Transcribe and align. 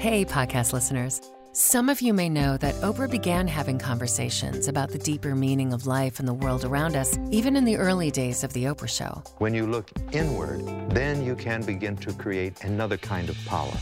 Hey, 0.00 0.24
podcast 0.24 0.72
listeners. 0.72 1.20
Some 1.52 1.90
of 1.90 2.00
you 2.00 2.14
may 2.14 2.30
know 2.30 2.56
that 2.56 2.74
Oprah 2.76 3.10
began 3.10 3.46
having 3.46 3.78
conversations 3.78 4.66
about 4.66 4.88
the 4.88 4.98
deeper 4.98 5.34
meaning 5.34 5.74
of 5.74 5.86
life 5.86 6.18
and 6.18 6.26
the 6.26 6.32
world 6.32 6.64
around 6.64 6.96
us, 6.96 7.18
even 7.30 7.54
in 7.54 7.66
the 7.66 7.76
early 7.76 8.10
days 8.10 8.42
of 8.42 8.54
The 8.54 8.64
Oprah 8.64 8.88
Show. 8.88 9.22
When 9.36 9.52
you 9.52 9.66
look 9.66 9.90
inward, 10.12 10.66
then 10.88 11.22
you 11.22 11.36
can 11.36 11.62
begin 11.64 11.96
to 11.98 12.14
create 12.14 12.64
another 12.64 12.96
kind 12.96 13.28
of 13.28 13.36
power. 13.44 13.74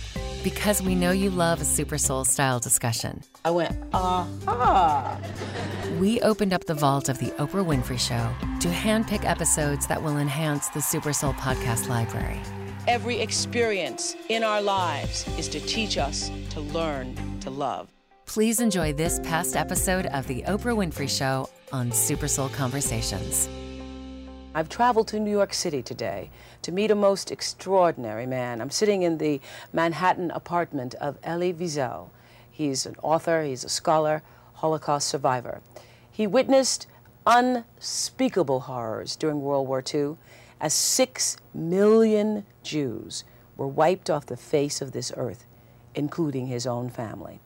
Because 0.43 0.83
we 0.83 0.97
know 0.97 1.13
you 1.13 1.31
love 1.31 1.61
a 1.61 1.65
Super 1.65 1.99
Soul 1.99 2.25
style 2.25 2.59
discussion. 2.59 3.23
I 3.45 3.53
went, 3.53 3.79
aha. 3.93 5.21
We 6.01 6.21
opened 6.23 6.53
up 6.53 6.65
the 6.65 6.75
vault 6.75 7.09
of 7.09 7.21
The 7.21 7.31
Oprah 7.39 7.65
Winfrey 7.65 8.01
Show 8.01 8.35
to 8.59 8.69
handpick 8.71 9.25
episodes 9.25 9.87
that 9.87 10.03
will 10.03 10.17
enhance 10.17 10.69
the 10.71 10.83
Super 10.83 11.13
Soul 11.13 11.35
podcast 11.35 11.89
library. 11.89 12.41
Every 12.89 13.21
experience 13.21 14.17
in 14.31 14.43
our 14.43 14.63
lives 14.63 15.29
is 15.37 15.47
to 15.49 15.61
teach 15.61 15.99
us 15.99 16.31
to 16.49 16.61
learn 16.61 17.15
to 17.41 17.51
love. 17.51 17.93
Please 18.25 18.61
enjoy 18.61 18.95
this 18.95 19.21
past 19.21 19.57
episode 19.57 20.07
of 20.07 20.27
The 20.27 20.41
Oprah 20.45 20.75
Winfrey 20.75 21.07
Show 21.07 21.51
on 21.71 21.93
Super 21.93 22.27
Soul 22.27 22.49
Conversations. 22.49 23.47
I've 24.55 24.71
traveled 24.71 25.07
to 25.09 25.21
New 25.21 25.31
York 25.31 25.53
City 25.53 25.83
today 25.83 26.31
to 26.63 26.73
meet 26.73 26.91
a 26.91 26.95
most 26.95 27.31
extraordinary 27.31 28.25
man. 28.25 28.59
I'm 28.59 28.71
sitting 28.71 29.03
in 29.03 29.19
the 29.19 29.43
Manhattan 29.75 30.31
apartment 30.31 30.95
of 30.95 31.19
Elie 31.23 31.53
Wiesel. 31.53 32.09
He's 32.51 32.87
an 32.87 32.97
author, 33.03 33.43
he's 33.43 33.65
a 33.65 33.69
scholar, 33.69 34.23
Holocaust 34.55 35.09
survivor. 35.09 35.61
He 36.11 36.27
witnessed 36.27 36.87
unspeakable 37.27 38.61
horrors 38.61 39.15
during 39.15 39.43
World 39.43 39.69
War 39.69 39.85
II 39.95 40.17
as 40.61 40.75
six 40.75 41.37
million 41.55 42.45
Jews 42.69 43.25
were 43.57 43.67
wiped 43.67 44.11
off 44.11 44.27
the 44.27 44.37
face 44.37 44.83
of 44.83 44.93
this 44.93 45.11
earth, 45.17 45.47
including 45.95 46.47
his 46.47 46.67
own 46.67 46.91
family. 46.91 47.41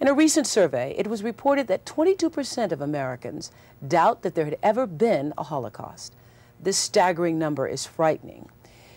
In 0.00 0.06
a 0.06 0.14
recent 0.14 0.46
survey, 0.46 0.94
it 0.98 1.06
was 1.06 1.22
reported 1.22 1.66
that 1.68 1.86
22% 1.86 2.72
of 2.72 2.80
Americans 2.82 3.50
doubt 3.86 4.22
that 4.22 4.34
there 4.34 4.44
had 4.44 4.58
ever 4.62 4.86
been 4.86 5.32
a 5.38 5.44
Holocaust. 5.44 6.14
This 6.60 6.76
staggering 6.76 7.38
number 7.38 7.66
is 7.66 7.86
frightening. 7.86 8.50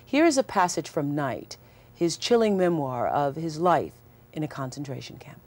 Here 0.05 0.25
is 0.25 0.38
a 0.38 0.44
passage 0.44 0.89
from 0.89 1.16
Night, 1.16 1.55
his 1.93 2.17
chilling 2.17 2.57
memoir 2.57 3.07
of 3.07 3.35
his 3.35 3.57
life 3.59 3.93
in 4.33 4.43
a 4.43 4.47
concentration 4.47 5.17
camp. 5.17 5.39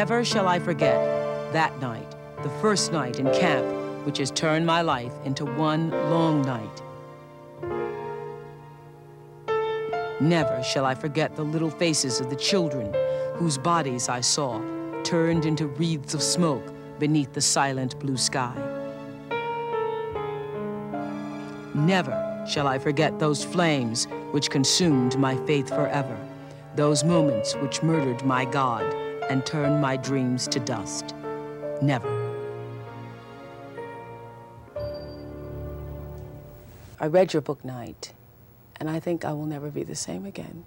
Never 0.00 0.24
shall 0.24 0.48
I 0.48 0.58
forget 0.58 1.52
that 1.52 1.78
night, 1.78 2.10
the 2.42 2.48
first 2.62 2.90
night 2.90 3.20
in 3.20 3.26
camp, 3.34 3.66
which 4.06 4.16
has 4.16 4.30
turned 4.30 4.64
my 4.64 4.80
life 4.80 5.12
into 5.26 5.44
one 5.44 5.90
long 5.90 6.40
night. 6.40 6.82
Never 10.18 10.62
shall 10.62 10.86
I 10.86 10.94
forget 10.94 11.36
the 11.36 11.42
little 11.42 11.68
faces 11.68 12.18
of 12.18 12.30
the 12.30 12.36
children 12.36 12.94
whose 13.34 13.58
bodies 13.58 14.08
I 14.08 14.22
saw 14.22 14.62
turned 15.04 15.44
into 15.44 15.66
wreaths 15.66 16.14
of 16.14 16.22
smoke 16.22 16.72
beneath 16.98 17.34
the 17.34 17.42
silent 17.42 17.98
blue 18.00 18.16
sky. 18.16 18.56
Never 21.74 22.46
shall 22.48 22.66
I 22.66 22.78
forget 22.78 23.18
those 23.18 23.44
flames 23.44 24.06
which 24.30 24.48
consumed 24.48 25.18
my 25.18 25.36
faith 25.44 25.68
forever, 25.68 26.16
those 26.74 27.04
moments 27.04 27.54
which 27.56 27.82
murdered 27.82 28.24
my 28.24 28.46
God 28.46 29.09
and 29.30 29.46
turn 29.46 29.80
my 29.80 29.96
dreams 29.96 30.48
to 30.48 30.58
dust. 30.58 31.14
Never. 31.80 32.10
I 36.98 37.06
read 37.06 37.32
your 37.32 37.40
book, 37.40 37.64
Night, 37.64 38.12
and 38.78 38.90
I 38.90 38.98
think 39.00 39.24
I 39.24 39.32
will 39.32 39.46
never 39.46 39.70
be 39.70 39.84
the 39.84 39.94
same 39.94 40.26
again. 40.26 40.64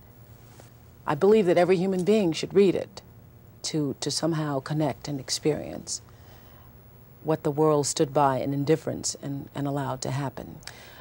I 1.06 1.14
believe 1.14 1.46
that 1.46 1.58
every 1.58 1.76
human 1.76 2.06
being 2.06 2.32
should 2.32 2.54
read 2.54 2.74
it 2.74 3.02
to, 3.64 3.96
to 4.00 4.10
somehow 4.10 4.62
connect 4.62 5.10
and 5.10 5.20
experience 5.20 6.02
what 7.24 7.44
the 7.44 7.52
world 7.52 7.86
stood 7.86 8.14
by 8.14 8.38
in 8.38 8.54
indifference 8.54 9.16
and, 9.22 9.50
and 9.54 9.68
allowed 9.68 10.02
to 10.02 10.12
happen. 10.12 10.56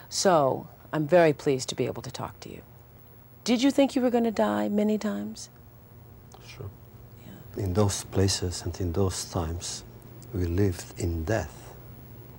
So 0.09 0.67
I'm 0.93 1.07
very 1.07 1.33
pleased 1.33 1.69
to 1.71 1.75
be 1.77 1.87
able 1.87 2.03
to 2.03 2.11
talk 2.11 2.39
to 2.41 2.51
you. 2.51 2.63
Did 3.45 3.63
you 3.63 3.71
think 3.71 3.95
you 3.95 4.03
were 4.03 4.11
going 4.11 4.25
to 4.25 4.31
die 4.33 4.69
many 4.69 4.99
times? 4.99 5.49
In 7.57 7.75
those 7.75 8.05
places 8.05 8.63
and 8.63 8.79
in 8.81 8.93
those 8.93 9.27
times, 9.27 9.85
we 10.33 10.47
lived 10.47 10.99
in 10.99 11.25
death, 11.25 11.75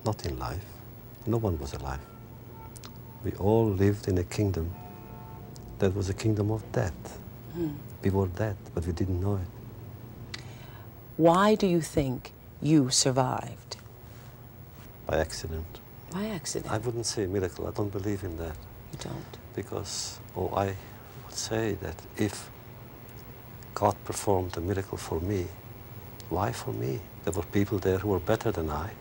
not 0.06 0.26
in 0.26 0.40
life. 0.40 0.66
No 1.28 1.38
one 1.38 1.60
was 1.60 1.74
alive. 1.74 2.00
We 3.24 3.32
all 3.34 3.70
lived 3.70 4.08
in 4.08 4.18
a 4.18 4.24
kingdom 4.24 4.74
that 5.80 5.96
was 5.96 6.10
a 6.10 6.14
kingdom 6.14 6.52
of 6.52 6.64
death. 6.72 7.20
Mm. 7.56 7.76
We 8.04 8.10
were 8.10 8.28
dead, 8.28 8.58
but 8.74 8.86
we 8.86 8.94
didn't 8.94 9.22
know 9.22 9.36
it. 9.36 10.42
Why 11.18 11.56
do 11.56 11.68
you 11.68 11.82
think 11.82 12.34
you 12.62 12.90
survived? 12.90 13.78
By 15.06 15.20
accident. 15.20 15.80
By 16.12 16.26
accident? 16.28 16.72
I 16.74 16.80
wouldn't 16.80 17.06
say 17.06 17.28
miracle. 17.28 17.68
I 17.68 17.72
don't 17.72 17.92
believe 17.92 18.24
in 18.24 18.38
that. 18.38 18.56
You 18.92 19.00
don't? 19.04 19.38
Because, 19.56 20.20
oh, 20.36 20.50
I 20.56 20.76
would 21.26 21.36
say 21.36 21.74
that 21.82 21.96
if 22.18 22.50
God 23.74 23.96
performed 24.06 24.58
a 24.58 24.62
miracle 24.62 24.98
for 24.98 25.20
me, 25.20 25.48
why 26.30 26.52
for 26.52 26.72
me? 26.74 27.00
There 27.24 27.34
were 27.34 27.44
people 27.44 27.80
there 27.80 27.98
who 27.98 28.10
were 28.10 28.20
better 28.20 28.52
than 28.52 28.70
I, 28.70 28.92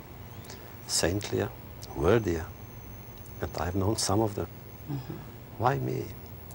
saintlier, 0.87 1.49
worthier, 1.97 2.47
and 3.41 3.51
I've 3.59 3.75
known 3.75 3.97
some 3.97 4.23
of 4.23 4.35
them. 4.35 4.47
Mm 4.89 4.97
-hmm. 4.97 5.17
Why 5.59 5.79
me? 5.79 6.05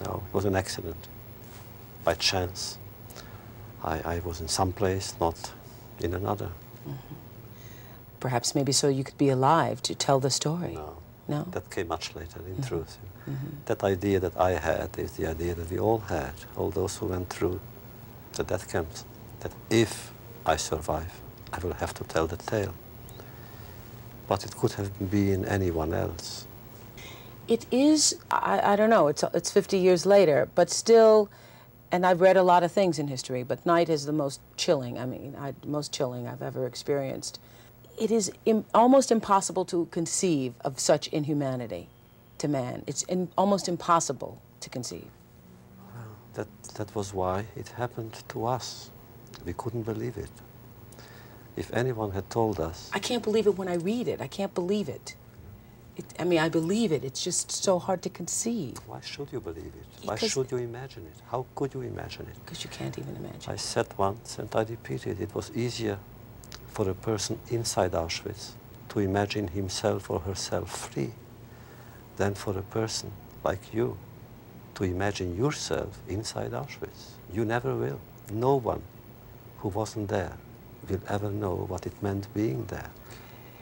No, 0.06 0.22
it 0.28 0.34
was 0.34 0.46
an 0.46 0.56
accident, 0.56 1.10
by 2.06 2.16
chance. 2.16 2.78
I, 3.84 4.18
I 4.18 4.22
was 4.24 4.40
in 4.40 4.48
some 4.48 4.72
place, 4.72 5.14
not 5.20 5.54
in 6.00 6.14
another. 6.14 6.50
Mm 6.86 6.94
-hmm. 6.94 7.16
Perhaps 8.20 8.54
maybe 8.54 8.74
so 8.74 8.88
you 8.88 9.04
could 9.04 9.18
be 9.18 9.32
alive 9.32 9.82
to 9.82 9.94
tell 9.94 10.20
the 10.20 10.30
story. 10.30 10.74
No. 10.74 10.94
No? 11.26 11.46
That 11.52 11.70
came 11.70 11.88
much 11.88 12.16
later, 12.16 12.42
in 12.46 12.52
mm 12.52 12.60
-hmm. 12.60 12.68
truth. 12.68 12.98
That 13.66 13.84
idea 13.84 14.20
that 14.20 14.34
I 14.36 14.60
had 14.60 14.98
is 14.98 15.12
the 15.12 15.32
idea 15.32 15.56
that 15.56 15.70
we 15.70 15.80
all 15.80 16.02
had, 16.08 16.34
all 16.56 16.72
those 16.72 17.00
who 17.00 17.10
went 17.10 17.30
through 17.30 17.60
the 18.38 18.44
death 18.44 18.72
camps, 18.72 19.04
that 19.42 19.52
if 19.70 20.12
I 20.46 20.56
survive, 20.56 21.12
I 21.52 21.60
will 21.60 21.74
have 21.74 21.94
to 21.96 22.04
tell 22.04 22.28
the 22.28 22.38
tale. 22.38 22.74
But 24.28 24.46
it 24.46 24.56
could 24.56 24.74
have 24.74 25.12
been 25.12 25.46
anyone 25.46 25.94
else. 25.94 26.48
It 27.48 27.66
is, 27.72 28.16
I, 28.30 28.74
I 28.74 28.76
don't 28.76 28.90
know, 28.90 29.08
it's, 29.08 29.24
it's 29.34 29.52
50 29.52 29.78
years 29.78 30.06
later, 30.06 30.50
but 30.54 30.70
still, 30.70 31.30
and 31.92 32.06
I've 32.06 32.20
read 32.20 32.36
a 32.36 32.44
lot 32.44 32.64
of 32.64 32.72
things 32.72 33.00
in 33.00 33.08
history, 33.08 33.44
but 33.44 33.66
night 33.66 33.90
is 33.90 34.06
the 34.06 34.12
most 34.14 34.42
chilling, 34.58 35.00
I 35.00 35.06
mean, 35.06 35.36
I, 35.40 35.54
most 35.66 35.94
chilling 35.94 36.28
I've 36.28 36.42
ever 36.42 36.66
experienced. 36.66 37.40
It 37.98 38.12
is 38.12 38.32
Im 38.46 38.66
almost 38.74 39.12
impossible 39.12 39.66
to 39.66 39.86
conceive 39.92 40.54
of 40.62 40.80
such 40.80 41.08
inhumanity 41.08 41.88
to 42.40 42.48
man. 42.48 42.84
It's 42.86 43.04
in, 43.04 43.30
almost 43.38 43.68
impossible 43.68 44.42
to 44.60 44.70
conceive. 44.70 45.08
That, 46.38 46.48
that 46.76 46.94
was 46.94 47.16
why 47.16 47.46
it 47.56 47.70
happened 47.70 48.14
to 48.30 48.46
us. 48.46 48.92
We 49.44 49.54
couldn't 49.54 49.84
believe 49.84 50.18
it. 50.18 50.30
If 51.56 51.74
anyone 51.74 52.12
had 52.12 52.30
told 52.30 52.60
us, 52.60 52.92
I 52.94 53.00
can't 53.00 53.24
believe 53.24 53.48
it 53.48 53.58
when 53.58 53.68
I 53.68 53.78
read 53.92 54.08
it. 54.08 54.22
I 54.22 54.28
can't 54.28 54.54
believe 54.54 54.88
it. 54.88 55.16
it 55.96 56.06
I 56.20 56.24
mean, 56.26 56.38
I 56.38 56.50
believe 56.50 56.92
it. 56.92 57.04
It's 57.04 57.24
just 57.24 57.52
so 57.52 57.80
hard 57.80 58.04
to 58.04 58.10
conceive 58.10 58.78
why 58.86 59.02
should 59.02 59.30
you 59.34 59.40
believe 59.40 59.74
it? 59.82 60.08
Why 60.08 60.16
should 60.16 60.52
you 60.52 60.60
imagine 60.60 61.08
it? 61.08 61.18
How 61.32 61.48
could 61.56 61.74
you 61.74 61.82
imagine 61.82 62.28
it? 62.32 62.38
because 62.46 62.64
you 62.64 62.70
can't 62.70 62.96
even 63.00 63.16
imagine. 63.16 63.52
I 63.52 63.56
said 63.56 63.88
once, 63.98 64.38
and 64.38 64.48
I 64.56 64.62
repeated, 64.62 65.20
it, 65.20 65.24
it 65.24 65.36
was 65.36 65.50
easier 65.56 65.98
for 66.68 66.88
a 66.88 66.94
person 66.94 67.40
inside 67.50 67.94
Auschwitz 67.94 68.52
to 68.90 69.00
imagine 69.00 69.48
himself 69.48 70.12
or 70.12 70.20
herself 70.20 70.70
free 70.92 71.14
than 72.18 72.36
for 72.36 72.56
a 72.56 72.62
person 72.62 73.12
like 73.44 73.74
you 73.74 73.98
to 74.78 74.84
imagine 74.84 75.36
yourself 75.36 75.98
inside 76.08 76.52
Auschwitz. 76.52 77.18
You 77.34 77.44
never 77.46 77.76
will. 77.76 78.00
No 78.32 78.56
one 78.56 78.84
who 79.60 79.70
wasn't 79.70 80.10
there 80.10 80.34
will 80.88 81.02
ever 81.10 81.32
know 81.32 81.56
what 81.56 81.88
it 81.88 82.04
meant 82.04 82.32
being 82.36 82.64
there. 82.66 82.92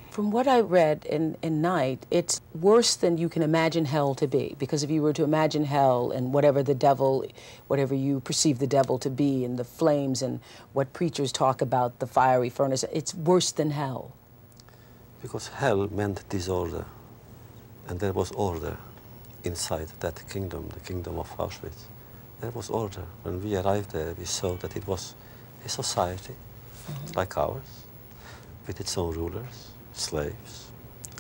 From 0.10 0.30
what 0.30 0.46
I 0.46 0.60
read 0.60 1.06
in, 1.06 1.38
in 1.42 1.62
Night, 1.62 2.06
it's 2.12 2.42
worse 2.54 2.98
than 2.98 3.18
you 3.18 3.30
can 3.30 3.42
imagine 3.42 3.86
hell 3.86 4.14
to 4.16 4.28
be. 4.28 4.56
Because 4.60 4.84
if 4.84 4.90
you 4.90 5.02
were 5.02 5.14
to 5.14 5.24
imagine 5.24 5.64
hell 5.64 6.12
and 6.12 6.34
whatever 6.34 6.62
the 6.62 6.76
devil, 6.76 7.26
whatever 7.68 7.96
you 7.96 8.20
perceive 8.20 8.60
the 8.60 8.68
devil 8.68 9.00
to 9.00 9.10
be, 9.10 9.46
and 9.46 9.58
the 9.58 9.64
flames 9.64 10.22
and 10.22 10.42
what 10.74 10.92
preachers 10.92 11.32
talk 11.32 11.62
about, 11.62 12.00
the 12.00 12.08
fiery 12.08 12.50
furnace, 12.50 12.84
it's 12.92 13.16
worse 13.16 13.54
than 13.54 13.72
hell. 13.72 14.14
Because 15.22 15.48
hell 15.48 15.88
meant 15.88 16.28
disorder, 16.28 16.86
and 17.88 18.02
there 18.02 18.14
was 18.14 18.32
order 18.34 18.78
inside 19.46 19.88
that 20.00 20.28
kingdom, 20.30 20.70
the 20.74 20.80
kingdom 20.80 21.20
of 21.20 21.30
Auschwitz. 21.38 21.86
There 22.42 22.52
was 22.52 22.70
order. 22.70 23.04
When 23.24 23.44
we 23.44 23.56
arrived 23.56 23.92
there, 23.92 24.14
we 24.18 24.26
saw 24.26 24.56
that 24.56 24.76
it 24.76 24.88
was 24.88 25.16
a 25.64 25.70
society 25.70 26.34
mm-hmm. 26.34 27.18
like 27.18 27.38
ours, 27.38 27.86
with 28.68 28.80
its 28.80 28.98
own 28.98 29.16
rulers, 29.16 29.70
slaves, 29.94 30.72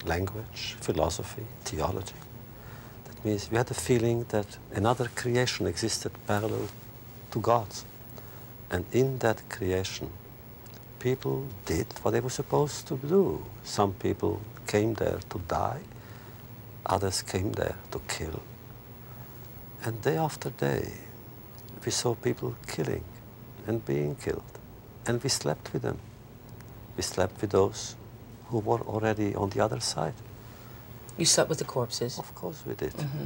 language, 0.05 0.75
philosophy, 0.81 1.45
theology. 1.63 2.15
That 3.05 3.25
means 3.25 3.49
we 3.49 3.57
had 3.57 3.67
the 3.67 3.73
feeling 3.73 4.25
that 4.29 4.57
another 4.73 5.09
creation 5.15 5.67
existed 5.67 6.11
parallel 6.27 6.67
to 7.31 7.39
God's. 7.39 7.85
And 8.69 8.85
in 8.91 9.19
that 9.19 9.47
creation, 9.49 10.09
people 10.99 11.47
did 11.65 11.87
what 12.01 12.11
they 12.11 12.19
were 12.19 12.29
supposed 12.29 12.87
to 12.87 12.97
do. 12.97 13.45
Some 13.63 13.93
people 13.93 14.41
came 14.67 14.95
there 14.95 15.19
to 15.29 15.39
die, 15.47 15.81
others 16.85 17.21
came 17.21 17.51
there 17.53 17.75
to 17.91 18.01
kill. 18.07 18.41
And 19.83 20.01
day 20.01 20.17
after 20.17 20.49
day, 20.49 20.91
we 21.85 21.91
saw 21.91 22.15
people 22.15 22.55
killing 22.67 23.03
and 23.67 23.85
being 23.85 24.15
killed. 24.15 24.43
And 25.05 25.21
we 25.21 25.29
slept 25.29 25.73
with 25.73 25.83
them. 25.83 25.99
We 26.97 27.03
slept 27.03 27.41
with 27.41 27.51
those 27.51 27.95
who 28.47 28.59
were 28.59 28.81
already 28.81 29.35
on 29.35 29.49
the 29.49 29.59
other 29.59 29.79
side. 29.79 30.13
You 31.17 31.25
slept 31.25 31.49
with 31.49 31.59
the 31.59 31.65
corpses. 31.65 32.17
Of 32.19 32.33
course 32.35 32.63
we 32.65 32.73
did. 32.73 32.93
Mm-hmm. 32.93 33.25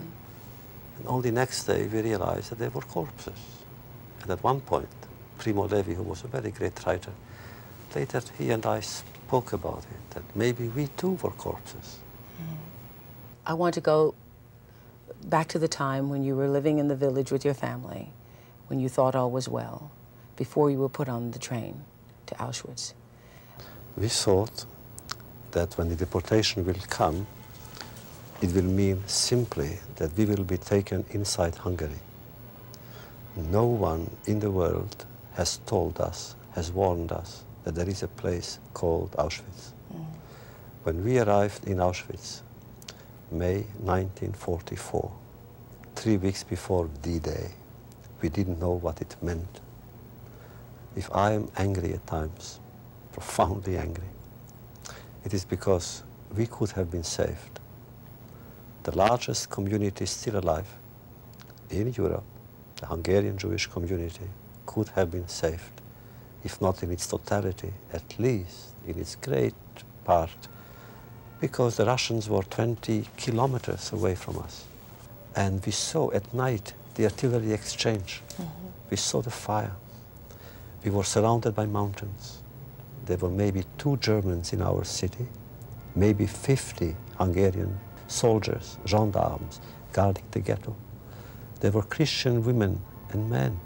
And 0.97 1.07
only 1.07 1.31
next 1.31 1.63
day 1.63 1.87
we 1.87 2.01
realized 2.01 2.49
that 2.51 2.59
they 2.59 2.67
were 2.67 2.81
corpses. 2.81 3.39
And 4.21 4.31
at 4.31 4.43
one 4.43 4.59
point, 4.61 4.89
Primo 5.37 5.67
Levi, 5.67 5.93
who 5.93 6.03
was 6.03 6.23
a 6.23 6.27
very 6.27 6.51
great 6.51 6.85
writer, 6.85 7.11
later 7.95 8.21
he 8.37 8.51
and 8.51 8.65
I 8.65 8.81
spoke 8.81 9.53
about 9.53 9.79
it, 9.79 10.09
that 10.11 10.23
maybe 10.35 10.67
we 10.67 10.87
too 10.97 11.17
were 11.21 11.31
corpses. 11.31 11.99
I 13.49 13.53
want 13.53 13.73
to 13.73 13.81
go 13.81 14.13
back 15.23 15.47
to 15.47 15.59
the 15.59 15.67
time 15.67 16.11
when 16.11 16.23
you 16.23 16.35
were 16.35 16.47
living 16.47 16.77
in 16.77 16.87
the 16.87 16.95
village 16.95 17.31
with 17.31 17.43
your 17.43 17.55
family, 17.55 18.11
when 18.67 18.79
you 18.79 18.87
thought 18.87 19.15
all 19.15 19.31
was 19.31 19.49
well, 19.49 19.89
before 20.35 20.69
you 20.69 20.77
were 20.77 20.87
put 20.87 21.09
on 21.09 21.31
the 21.31 21.39
train 21.39 21.81
to 22.27 22.35
Auschwitz. 22.35 22.93
We 23.97 24.07
thought 24.07 24.65
that 25.49 25.75
when 25.79 25.89
the 25.89 25.95
deportation 25.95 26.63
will 26.63 26.83
come, 26.89 27.25
it 28.39 28.53
will 28.53 28.71
mean 28.81 29.01
simply 29.07 29.79
that 29.95 30.15
we 30.15 30.25
will 30.25 30.43
be 30.43 30.57
taken 30.57 31.03
inside 31.09 31.55
Hungary. 31.55 32.03
No 33.35 33.65
one 33.65 34.11
in 34.27 34.41
the 34.41 34.51
world 34.51 35.07
has 35.33 35.59
told 35.65 35.99
us, 35.99 36.35
has 36.53 36.71
warned 36.71 37.11
us 37.11 37.43
that 37.63 37.73
there 37.73 37.89
is 37.89 38.03
a 38.03 38.07
place 38.09 38.59
called 38.75 39.09
Auschwitz. 39.13 39.71
Mm. 39.91 40.05
When 40.83 41.03
we 41.03 41.17
arrived 41.17 41.67
in 41.67 41.77
Auschwitz, 41.77 42.41
May 43.31 43.57
1944, 43.77 45.11
three 45.93 46.17
weeks 46.17 46.43
before 46.43 46.89
D-Day, 47.03 47.51
we 48.21 48.29
didn't 48.29 48.59
know 48.59 48.71
what 48.71 49.01
it 49.01 49.15
meant. 49.21 49.59
If 50.95 51.15
I 51.15 51.33
am 51.33 51.47
angry 51.55 51.93
at 51.93 52.07
times, 52.07 52.59
profoundly 53.11 53.77
angry, 53.77 54.07
it 55.23 55.35
is 55.35 55.45
because 55.45 56.01
we 56.35 56.47
could 56.47 56.71
have 56.71 56.89
been 56.89 57.03
saved. 57.03 57.59
The 58.81 58.97
largest 58.97 59.51
community 59.51 60.07
still 60.07 60.39
alive 60.39 60.67
in 61.69 61.93
Europe, 61.93 62.23
the 62.77 62.87
Hungarian 62.87 63.37
Jewish 63.37 63.67
community, 63.67 64.27
could 64.65 64.89
have 64.89 65.11
been 65.11 65.27
saved, 65.27 65.81
if 66.43 66.59
not 66.59 66.81
in 66.81 66.91
its 66.91 67.05
totality, 67.05 67.73
at 67.93 68.17
least 68.17 68.73
in 68.87 68.97
its 68.99 69.15
great 69.15 69.53
part, 70.03 70.31
because 71.39 71.77
the 71.77 71.85
Russians 71.85 72.29
were 72.29 72.43
20 72.43 73.07
kilometers 73.17 73.93
away 73.93 74.15
from 74.15 74.39
us. 74.39 74.65
And 75.35 75.65
we 75.65 75.71
saw 75.71 76.11
at 76.11 76.33
night 76.33 76.73
the 76.95 77.05
artillery 77.05 77.53
exchange. 77.53 78.21
Mm-hmm. 78.33 78.67
We 78.89 78.97
saw 78.97 79.21
the 79.21 79.31
fire. 79.31 79.71
We 80.83 80.91
were 80.91 81.03
surrounded 81.03 81.55
by 81.55 81.65
mountains. 81.65 82.41
There 83.05 83.17
were 83.17 83.29
maybe 83.29 83.63
two 83.77 83.97
Germans 83.97 84.53
in 84.53 84.61
our 84.61 84.83
city, 84.83 85.27
maybe 85.95 86.25
50 86.25 86.95
Hungarian 87.17 87.79
soldiers, 88.07 88.77
gendarmes, 88.85 89.61
guarding 89.93 90.25
the 90.31 90.39
ghetto. 90.39 90.75
There 91.59 91.71
were 91.71 91.83
Christian 91.83 92.43
women 92.43 92.81
and 93.11 93.29
men 93.29 93.59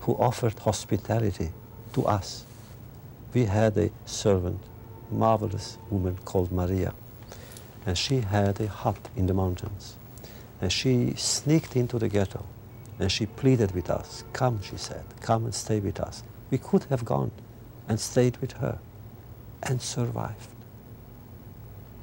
who 0.00 0.14
offered 0.14 0.58
hospitality 0.58 1.50
to 1.92 2.06
us. 2.06 2.44
We 3.32 3.44
had 3.44 3.76
a 3.76 3.90
servant, 4.04 4.60
marvelous 5.10 5.78
woman 5.90 6.18
called 6.24 6.52
Maria, 6.52 6.92
and 7.86 7.96
she 7.96 8.20
had 8.20 8.60
a 8.60 8.66
hut 8.66 9.08
in 9.16 9.26
the 9.26 9.34
mountains. 9.34 9.96
And 10.60 10.72
she 10.72 11.14
sneaked 11.16 11.76
into 11.76 11.98
the 11.98 12.08
ghetto 12.08 12.44
and 12.98 13.10
she 13.10 13.26
pleaded 13.26 13.72
with 13.72 13.90
us, 13.90 14.24
Come, 14.32 14.60
she 14.62 14.76
said, 14.76 15.04
come 15.20 15.44
and 15.44 15.54
stay 15.54 15.80
with 15.80 16.00
us. 16.00 16.22
We 16.50 16.58
could 16.58 16.84
have 16.84 17.04
gone 17.04 17.30
and 17.88 17.98
stayed 17.98 18.36
with 18.38 18.52
her 18.52 18.78
and 19.62 19.82
survived. 19.82 20.48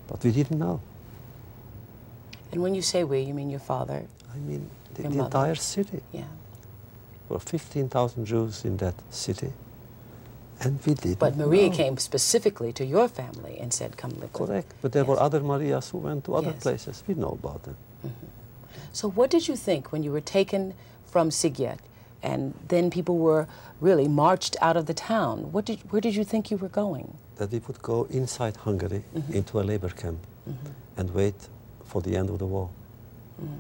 But 0.08 0.24
we 0.24 0.32
didn't 0.32 0.60
know. 0.60 0.82
And 2.52 2.62
when 2.62 2.76
you 2.76 2.82
say 2.82 3.04
we, 3.04 3.22
you 3.22 3.34
mean 3.34 3.50
your 3.50 3.62
father? 3.62 4.04
I 4.34 4.38
mean, 4.38 4.70
the, 4.96 5.04
the 5.04 5.24
entire 5.24 5.56
city. 5.56 6.02
Yeah. 6.12 6.22
There 6.22 7.38
were 7.38 7.40
15,000 7.40 8.26
Jews 8.26 8.66
in 8.66 8.78
that 8.78 8.96
city. 9.10 9.54
And 10.64 10.80
we 10.86 10.94
didn't 10.94 11.20
But 11.20 11.36
Maria 11.38 11.70
know. 11.70 11.76
came 11.76 11.98
specifically 11.98 12.72
to 12.74 12.86
your 12.86 13.08
family 13.08 13.58
and 13.60 13.74
said, 13.74 13.98
come 13.98 14.12
live 14.12 14.32
with 14.34 14.42
me." 14.42 14.48
Correct. 14.48 14.74
But 14.82 14.92
there 14.92 15.04
were 15.04 15.20
other 15.20 15.40
Marias 15.40 15.90
who 15.90 15.98
went 15.98 16.24
to 16.26 16.36
other 16.36 16.52
Yes. 16.52 16.64
places. 16.64 17.04
We 17.08 17.16
know 17.16 17.38
about 17.42 17.64
them. 17.64 17.76
Mm-hmm. 18.06 18.28
So 18.94 19.10
what 19.10 19.30
did 19.32 19.48
you 19.48 19.56
think 19.56 19.92
when 19.92 20.04
you 20.04 20.12
were 20.12 20.22
taken 20.22 20.74
from 21.08 21.30
Sighet 21.32 21.80
and 22.22 22.54
then 22.68 22.90
people 22.92 23.18
were 23.18 23.48
really 23.80 24.08
marched 24.08 24.56
out 24.62 24.78
of 24.78 24.86
the 24.86 24.94
town? 24.94 25.52
What 25.52 25.66
did, 25.66 25.80
where 25.92 26.02
did 26.02 26.16
you 26.16 26.24
think 26.24 26.52
you 26.52 26.58
were 26.58 26.70
going? 26.70 27.18
That 27.38 27.52
we 27.52 27.60
would 27.68 27.82
go 27.82 28.08
inside 28.12 28.56
Hungary 28.58 29.04
mm-hmm. 29.16 29.34
into 29.34 29.60
a 29.60 29.64
labor 29.64 29.90
camp 29.90 30.20
mm-hmm. 30.48 30.70
and 30.98 31.14
wait 31.14 31.48
for 31.86 32.02
the 32.02 32.16
end 32.16 32.30
of 32.30 32.38
the 32.38 32.46
war. 32.46 32.70
Mm. 33.42 33.60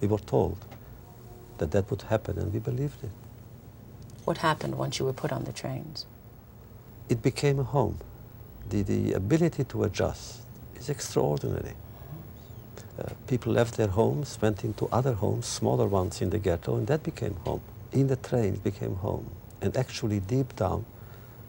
We 0.00 0.08
were 0.08 0.18
told 0.18 0.56
that 1.58 1.70
that 1.72 1.90
would 1.90 2.02
happen 2.02 2.38
and 2.38 2.52
we 2.52 2.58
believed 2.58 3.04
it. 3.04 3.10
What 4.24 4.38
happened 4.38 4.76
once 4.76 4.98
you 4.98 5.04
were 5.04 5.12
put 5.12 5.30
on 5.32 5.44
the 5.44 5.52
trains? 5.52 6.06
It 7.10 7.20
became 7.22 7.58
a 7.58 7.64
home. 7.64 7.98
The, 8.70 8.82
the 8.82 9.12
ability 9.14 9.64
to 9.64 9.84
adjust 9.84 10.42
is 10.76 10.88
extraordinary. 10.88 11.74
Uh, 12.98 13.02
people 13.26 13.52
left 13.52 13.76
their 13.76 13.88
homes, 13.88 14.38
went 14.40 14.64
into 14.64 14.86
other 14.92 15.14
homes, 15.14 15.46
smaller 15.46 15.86
ones 15.86 16.22
in 16.22 16.30
the 16.30 16.38
ghetto, 16.38 16.76
and 16.76 16.86
that 16.86 17.02
became 17.02 17.34
home. 17.44 17.60
In 17.92 18.06
the 18.06 18.16
train, 18.16 18.54
it 18.54 18.62
became 18.64 18.94
home. 18.96 19.26
And 19.60 19.76
actually, 19.76 20.20
deep 20.20 20.54
down, 20.56 20.84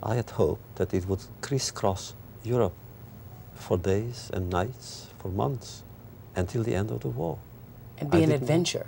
I 0.01 0.15
had 0.15 0.31
hoped 0.31 0.75
that 0.77 0.93
it 0.93 1.07
would 1.07 1.19
crisscross 1.41 2.13
Europe 2.43 2.73
for 3.53 3.77
days 3.77 4.31
and 4.33 4.49
nights, 4.49 5.07
for 5.19 5.29
months, 5.29 5.83
until 6.35 6.63
the 6.63 6.73
end 6.73 6.89
of 6.89 7.01
the 7.01 7.09
war. 7.09 7.37
And 7.99 8.09
I 8.09 8.17
be 8.17 8.23
an 8.23 8.29
didn't- 8.29 8.41
adventure. 8.43 8.87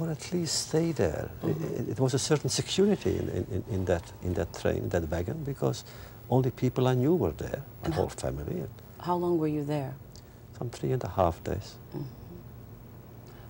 Or 0.00 0.10
at 0.10 0.32
least 0.32 0.68
stay 0.68 0.92
there. 0.92 1.28
I- 1.42 1.48
It, 1.80 1.88
it 1.88 2.00
was 2.00 2.14
a 2.14 2.18
certain 2.18 2.50
security 2.50 3.10
in, 3.18 3.28
in, 3.28 3.64
in, 3.70 3.84
that, 3.84 4.02
in 4.22 4.34
that 4.34 4.52
train, 4.60 4.76
in 4.78 4.88
that 4.88 5.10
wagon, 5.10 5.44
because 5.44 5.84
only 6.30 6.50
people 6.50 6.88
I 6.88 6.94
knew 6.94 7.14
were 7.14 7.32
there, 7.36 7.60
my 7.82 7.86
And 7.86 7.94
whole 7.94 8.08
family. 8.08 8.62
How 9.00 9.16
long 9.16 9.38
were 9.38 9.48
you 9.48 9.64
there? 9.64 9.92
some 10.58 10.70
three 10.70 10.92
and 10.92 11.02
a 11.04 11.08
half 11.08 11.42
days. 11.44 11.74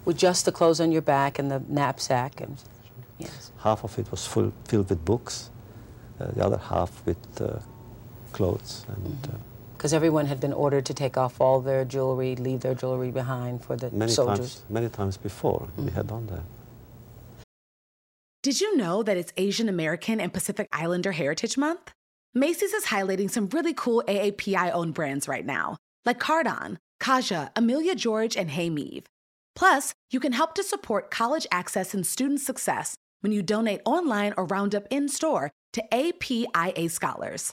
With 0.05 0.17
just 0.17 0.45
the 0.45 0.53
clothes 0.53 0.81
on 0.81 0.93
your 0.93 1.03
back 1.03 1.39
and 1.39 1.51
the 1.51 1.61
knapsack 1.69 2.41
and 2.41 2.57
yes. 3.19 3.51
Half 3.59 3.85
of 3.85 3.99
it 3.99 4.11
was 4.11 4.27
full, 4.27 4.53
filled 4.65 4.89
with 4.89 5.05
books, 5.05 5.51
uh, 6.21 6.27
the 6.35 6.45
other 6.45 6.59
half 6.59 6.91
with 7.07 7.19
uh, 7.41 7.59
clothes. 8.33 8.85
And 8.89 8.97
Mm-hmm. 9.23 9.35
uh, 9.35 9.39
Because 9.83 9.95
everyone 9.95 10.27
had 10.27 10.39
been 10.39 10.53
ordered 10.53 10.87
to 10.87 10.95
take 10.95 11.17
off 11.17 11.41
all 11.41 11.61
their 11.61 11.85
jewelry, 11.85 12.37
leave 12.37 12.61
their 12.61 12.73
jewelry 12.73 13.11
behind 13.11 13.65
for 13.65 13.75
the 13.75 13.91
many 13.91 14.13
soldiers. 14.13 14.55
times, 14.55 14.71
many 14.71 14.89
times 14.89 15.17
before 15.17 15.71
we 15.77 15.87
mm. 15.87 15.93
had 15.93 16.07
done 16.07 16.29
that. 16.29 16.45
Did 18.45 18.61
you 18.61 18.77
know 18.77 19.03
that 19.03 19.17
it's 19.17 19.33
Asian 19.37 19.69
American 19.69 20.21
and 20.21 20.33
Pacific 20.33 20.69
Islander 20.71 21.11
Heritage 21.11 21.59
Month? 21.59 21.91
Macy's 22.33 22.73
is 22.73 22.85
highlighting 22.85 23.29
some 23.29 23.49
really 23.49 23.75
cool 23.75 24.05
AAPI 24.07 24.71
owned 24.73 24.95
brands 24.95 25.27
right 25.27 25.45
now, 25.45 25.79
like 26.07 26.21
Cardon, 26.21 26.79
Kaja, 27.01 27.51
Amelia 27.57 27.97
George, 27.97 28.37
and 28.37 28.53
Hey 28.53 28.71
Meave. 28.71 29.07
Plus, 29.57 29.95
you 30.13 30.21
can 30.21 30.31
help 30.31 30.55
to 30.55 30.63
support 30.63 31.11
college 31.11 31.49
access 31.51 31.93
and 31.93 32.07
student 32.07 32.41
success 32.41 32.95
when 33.19 33.33
you 33.33 33.43
donate 33.43 33.81
online 33.85 34.33
or 34.37 34.45
round 34.45 34.77
up 34.77 34.87
in 34.91 35.09
store 35.09 35.51
to 35.73 35.83
APIA 35.93 36.89
Scholars. 36.89 37.53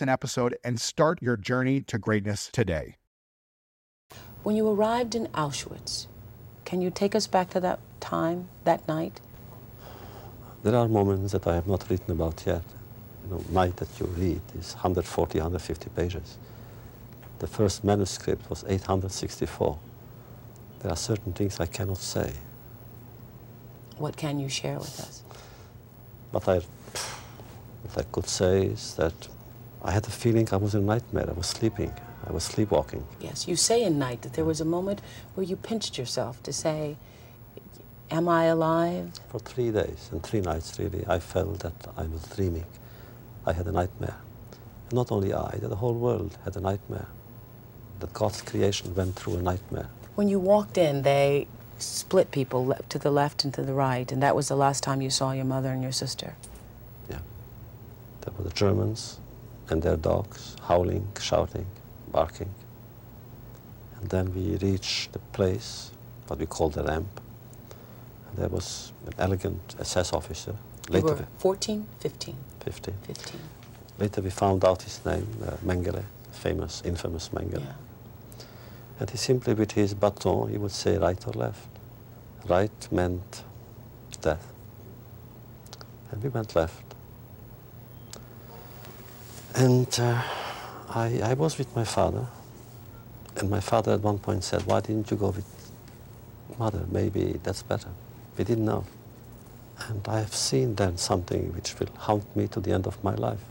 an 0.00 0.08
episode 0.08 0.56
and 0.64 0.80
start 0.80 1.20
your 1.22 1.36
journey 1.36 1.80
to 1.82 1.98
greatness 1.98 2.50
today. 2.52 2.96
When 4.42 4.56
you 4.56 4.68
arrived 4.68 5.14
in 5.14 5.26
Auschwitz, 5.28 6.06
can 6.64 6.80
you 6.80 6.90
take 6.90 7.14
us 7.14 7.26
back 7.26 7.50
to 7.50 7.60
that 7.60 7.78
time, 8.00 8.48
that 8.64 8.86
night? 8.86 9.20
There 10.62 10.74
are 10.74 10.88
moments 10.88 11.32
that 11.32 11.46
I 11.46 11.54
have 11.54 11.66
not 11.66 11.88
written 11.88 12.10
about 12.10 12.42
yet. 12.46 12.62
You 13.24 13.36
know, 13.36 13.44
night 13.50 13.76
that 13.76 13.88
you 13.98 14.06
read 14.06 14.40
is 14.58 14.74
140, 14.74 15.38
150 15.38 15.90
pages. 15.90 16.38
The 17.38 17.46
first 17.46 17.84
manuscript 17.84 18.48
was 18.48 18.64
864. 18.68 19.78
There 20.80 20.90
are 20.90 20.96
certain 20.96 21.32
things 21.32 21.60
I 21.60 21.66
cannot 21.66 21.98
say. 21.98 22.32
What 23.96 24.16
can 24.16 24.38
you 24.38 24.48
share 24.48 24.78
with 24.78 25.00
us? 25.00 25.22
But 26.32 26.48
I, 26.48 26.60
what 27.82 27.98
I 27.98 28.02
could 28.10 28.28
say 28.28 28.66
is 28.66 28.94
that 28.96 29.14
I 29.84 29.90
had 29.90 30.04
the 30.04 30.10
feeling 30.10 30.48
I 30.50 30.56
was 30.56 30.74
in 30.74 30.82
a 30.82 30.86
nightmare. 30.86 31.26
I 31.28 31.32
was 31.32 31.46
sleeping. 31.46 31.92
I 32.26 32.32
was 32.32 32.42
sleepwalking. 32.42 33.04
Yes, 33.20 33.46
you 33.46 33.54
say 33.54 33.82
in 33.82 33.98
night 33.98 34.22
that 34.22 34.32
there 34.32 34.44
was 34.46 34.58
a 34.62 34.64
moment 34.64 35.02
where 35.34 35.44
you 35.44 35.56
pinched 35.56 35.98
yourself 35.98 36.42
to 36.44 36.54
say, 36.54 36.96
Am 38.10 38.28
I 38.28 38.44
alive? 38.44 39.20
For 39.28 39.38
three 39.38 39.70
days 39.70 40.08
and 40.10 40.22
three 40.22 40.40
nights, 40.40 40.78
really, 40.78 41.04
I 41.06 41.18
felt 41.18 41.60
that 41.60 41.74
I 41.96 42.04
was 42.04 42.22
dreaming. 42.34 42.64
I 43.44 43.52
had 43.52 43.66
a 43.66 43.72
nightmare. 43.72 44.16
And 44.84 44.92
not 44.94 45.12
only 45.12 45.34
I, 45.34 45.58
the 45.60 45.76
whole 45.76 45.94
world 45.94 46.38
had 46.44 46.56
a 46.56 46.60
nightmare. 46.60 47.08
That 48.00 48.12
God's 48.14 48.40
creation 48.40 48.94
went 48.94 49.16
through 49.16 49.36
a 49.36 49.42
nightmare. 49.42 49.88
When 50.14 50.28
you 50.28 50.38
walked 50.38 50.78
in, 50.78 51.02
they 51.02 51.46
split 51.78 52.30
people 52.30 52.74
to 52.88 52.98
the 52.98 53.10
left 53.10 53.44
and 53.44 53.52
to 53.54 53.62
the 53.62 53.74
right, 53.74 54.10
and 54.10 54.22
that 54.22 54.34
was 54.34 54.48
the 54.48 54.56
last 54.56 54.82
time 54.82 55.02
you 55.02 55.10
saw 55.10 55.32
your 55.32 55.44
mother 55.44 55.70
and 55.70 55.82
your 55.82 55.92
sister. 55.92 56.36
Yeah. 57.10 57.18
There 58.22 58.32
were 58.38 58.44
the 58.44 58.54
Germans 58.54 59.18
and 59.70 59.82
their 59.82 59.96
dogs 59.96 60.56
howling, 60.68 61.06
shouting, 61.20 61.66
barking. 62.10 62.50
And 64.00 64.10
then 64.10 64.34
we 64.34 64.56
reached 64.56 65.12
the 65.12 65.18
place, 65.32 65.90
what 66.26 66.38
we 66.38 66.46
call 66.46 66.68
the 66.70 66.84
ramp. 66.84 67.20
And 68.28 68.38
there 68.38 68.48
was 68.48 68.92
an 69.06 69.14
elegant 69.18 69.76
SS 69.80 70.12
officer. 70.12 70.54
You 70.88 70.94
Later, 70.94 71.06
were 71.14 71.26
14, 71.38 71.86
15, 72.00 72.36
15. 72.60 72.94
15. 73.06 73.40
Later 73.98 74.20
we 74.20 74.30
found 74.30 74.64
out 74.64 74.82
his 74.82 75.04
name, 75.06 75.26
uh, 75.46 75.52
Mengele, 75.64 76.02
famous, 76.32 76.82
infamous 76.84 77.30
Mengele. 77.30 77.60
Yeah. 77.60 77.72
And 79.00 79.10
he 79.10 79.16
simply, 79.16 79.54
with 79.54 79.72
his 79.72 79.94
baton, 79.94 80.50
he 80.50 80.58
would 80.58 80.70
say 80.70 80.98
right 80.98 81.26
or 81.26 81.32
left. 81.32 81.66
Right 82.46 82.88
meant 82.92 83.42
death. 84.20 84.46
And 86.10 86.22
we 86.22 86.28
went 86.28 86.54
left. 86.54 86.93
And 89.54 89.88
uh, 90.00 90.20
I, 90.88 91.20
I 91.22 91.34
was 91.34 91.58
with 91.58 91.74
my 91.76 91.84
father. 91.84 92.26
And 93.36 93.48
my 93.48 93.60
father 93.60 93.92
at 93.92 94.00
one 94.00 94.18
point 94.18 94.42
said, 94.42 94.66
why 94.66 94.80
didn't 94.80 95.10
you 95.10 95.16
go 95.16 95.28
with 95.30 95.72
mother? 96.58 96.84
Maybe 96.90 97.38
that's 97.42 97.62
better. 97.62 97.88
We 98.36 98.44
didn't 98.44 98.64
know. 98.64 98.84
And 99.88 100.06
I 100.08 100.18
have 100.18 100.34
seen 100.34 100.74
then 100.74 100.96
something 100.96 101.52
which 101.54 101.78
will 101.78 101.88
haunt 101.98 102.34
me 102.36 102.48
to 102.48 102.60
the 102.60 102.72
end 102.72 102.86
of 102.86 103.02
my 103.04 103.14
life. 103.14 103.44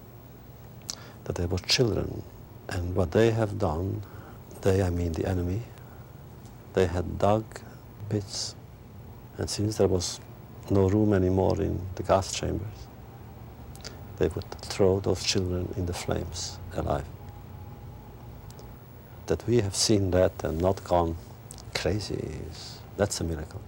That 1.24 1.36
there 1.36 1.48
were 1.48 1.60
children, 1.60 2.22
and 2.68 2.96
what 2.96 3.12
they 3.12 3.32
have 3.32 3.58
done, 3.58 4.02
they, 4.62 4.82
I 4.84 4.90
mean 4.90 5.14
the 5.14 5.26
enemy, 5.26 5.62
they 6.74 6.86
had 6.86 7.18
dug 7.18 7.46
pits, 8.10 8.56
and 9.38 9.50
since 9.50 9.78
there 9.78 9.88
was 9.88 10.20
no 10.70 10.90
room 10.90 11.14
anymore 11.14 11.62
in 11.62 11.80
the 11.96 12.04
gas 12.04 12.34
chambers, 12.34 12.88
they 14.24 14.30
would 14.30 14.50
throw 14.62 15.01
those 15.01 15.22
children 15.22 15.68
in 15.75 15.86
the 15.86 15.94
flames 15.94 16.58
alive. 16.77 17.06
That 19.25 19.46
we 19.48 19.60
have 19.60 19.75
seen 19.75 20.12
that 20.12 20.32
and 20.46 20.62
not 20.62 20.82
gone 20.86 21.18
crazy, 21.75 22.24
is, 22.50 22.80
that's 22.96 23.20
a 23.20 23.25
miracle. 23.25 23.62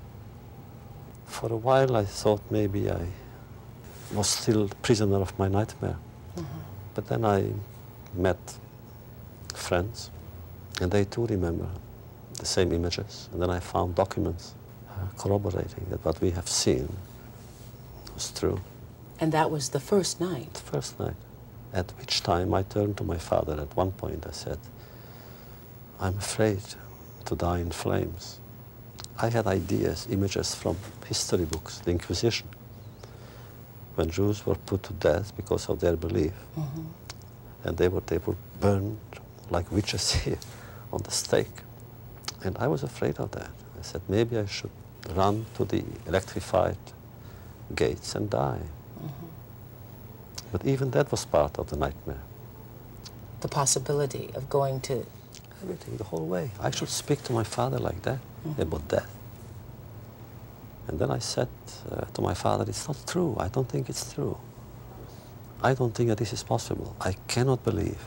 For 1.25 1.51
a 1.51 1.57
while 1.57 1.97
I 1.97 2.05
thought 2.05 2.41
maybe 2.49 2.89
I 2.89 3.05
was 4.13 4.29
still 4.29 4.69
prisoner 4.81 5.17
of 5.17 5.37
my 5.37 5.49
nightmare. 5.49 5.97
But 6.93 7.07
then 7.07 7.25
I 7.25 7.51
met 8.13 8.39
friends, 9.53 10.09
and 10.79 10.89
they 10.89 11.03
too 11.03 11.25
remember 11.25 11.67
the 12.39 12.45
same 12.45 12.71
images. 12.71 13.27
And 13.33 13.41
then 13.41 13.49
I 13.49 13.59
found 13.59 13.95
documents 13.95 14.53
uh, 14.89 15.07
corroborating 15.17 15.85
that 15.89 16.05
what 16.05 16.21
we 16.21 16.31
have 16.31 16.47
seen 16.47 16.87
was 18.13 18.31
true. 18.31 18.61
And 19.19 19.31
that 19.31 19.49
was 19.49 19.69
the 19.69 19.79
first 19.79 20.19
night. 20.19 20.53
The 20.53 20.71
first 20.71 20.99
night, 20.99 21.15
at 21.73 21.91
which 21.99 22.21
time 22.21 22.53
I 22.53 22.63
turned 22.63 22.97
to 22.97 23.03
my 23.03 23.17
father 23.17 23.59
at 23.59 23.75
one 23.75 23.91
point, 23.91 24.25
I 24.27 24.31
said, 24.31 24.59
I'm 25.99 26.17
afraid 26.17 26.61
to 27.25 27.35
die 27.35 27.59
in 27.59 27.71
flames. 27.71 28.39
I 29.17 29.29
had 29.29 29.47
ideas, 29.47 30.07
images 30.11 30.53
from 30.53 30.77
history 31.07 31.45
books, 31.45 31.79
the 31.79 31.91
Inquisition, 31.91 32.47
when 33.95 34.09
Jews 34.09 34.45
were 34.45 34.55
put 34.55 34.83
to 34.83 34.93
death 34.93 35.35
because 35.37 35.69
of 35.69 35.79
their 35.79 35.95
belief. 35.95 36.33
Mm-hmm. 36.57 36.83
And 37.63 37.77
they 37.77 37.87
were, 37.87 38.01
they 38.01 38.17
were 38.17 38.35
burned 38.59 38.99
like 39.49 39.71
witches 39.71 40.11
here 40.23 40.37
on 40.91 41.01
the 41.03 41.11
stake. 41.11 41.61
And 42.43 42.57
I 42.57 42.67
was 42.67 42.83
afraid 42.83 43.19
of 43.19 43.31
that. 43.31 43.49
I 43.79 43.81
said, 43.81 44.01
maybe 44.09 44.37
I 44.37 44.45
should 44.45 44.71
run 45.15 45.45
to 45.55 45.65
the 45.65 45.83
electrified 46.07 46.77
gates 47.73 48.15
and 48.15 48.29
die. 48.29 48.61
But 50.55 50.65
even 50.65 50.91
that 50.91 51.11
was 51.11 51.25
part 51.25 51.59
of 51.59 51.69
the 51.69 51.75
nightmare. 51.75 52.23
The 53.41 53.49
possibility 53.49 54.29
of 54.35 54.49
going 54.49 54.79
to. 54.87 55.05
Everything, 55.61 55.97
the 55.97 56.05
whole 56.05 56.25
way. 56.25 56.51
I 56.61 56.71
should 56.71 56.87
speak 56.87 57.23
to 57.23 57.33
my 57.33 57.43
father 57.43 57.77
like 57.77 58.01
that 58.03 58.19
about 58.57 58.87
death. 58.87 59.11
And 60.87 60.97
then 60.97 61.11
I 61.11 61.19
said 61.19 61.49
uh, 61.91 62.05
to 62.13 62.21
my 62.21 62.33
father, 62.33 62.63
it's 62.69 62.87
not 62.87 62.95
true. 63.05 63.35
I 63.37 63.49
don't 63.49 63.67
think 63.67 63.89
it's 63.89 64.13
true. 64.13 64.37
I 65.61 65.73
don't 65.73 65.93
think 65.93 66.07
that 66.07 66.19
this 66.19 66.31
is 66.31 66.41
possible. 66.41 66.95
I 67.01 67.13
cannot 67.27 67.65
believe 67.65 68.01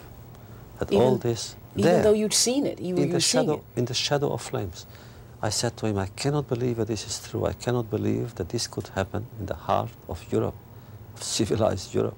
that 0.78 0.90
all 0.94 1.18
this 1.18 1.54
Even 1.76 1.92
there, 1.92 2.02
though 2.02 2.14
you'd 2.14 2.38
seen 2.46 2.64
it, 2.64 2.80
you 2.80 2.96
in 2.96 3.10
the 3.10 3.20
shadow, 3.20 3.56
it. 3.56 3.78
in 3.80 3.84
the 3.84 3.98
shadow 4.06 4.32
of 4.32 4.40
flames. 4.40 4.86
I 5.42 5.50
said 5.50 5.76
to 5.76 5.86
him, 5.86 5.98
I 5.98 6.08
cannot 6.22 6.48
believe 6.48 6.76
that 6.76 6.88
this 6.88 7.06
is 7.06 7.28
true. 7.28 7.44
I 7.44 7.52
cannot 7.52 7.90
believe 7.90 8.36
that 8.36 8.48
this 8.48 8.66
could 8.66 8.88
happen 8.94 9.26
in 9.38 9.44
the 9.44 9.58
heart 9.66 9.90
of 10.08 10.24
Europe, 10.32 10.56
of 11.14 11.22
civilized 11.22 11.94
Europe, 11.94 12.16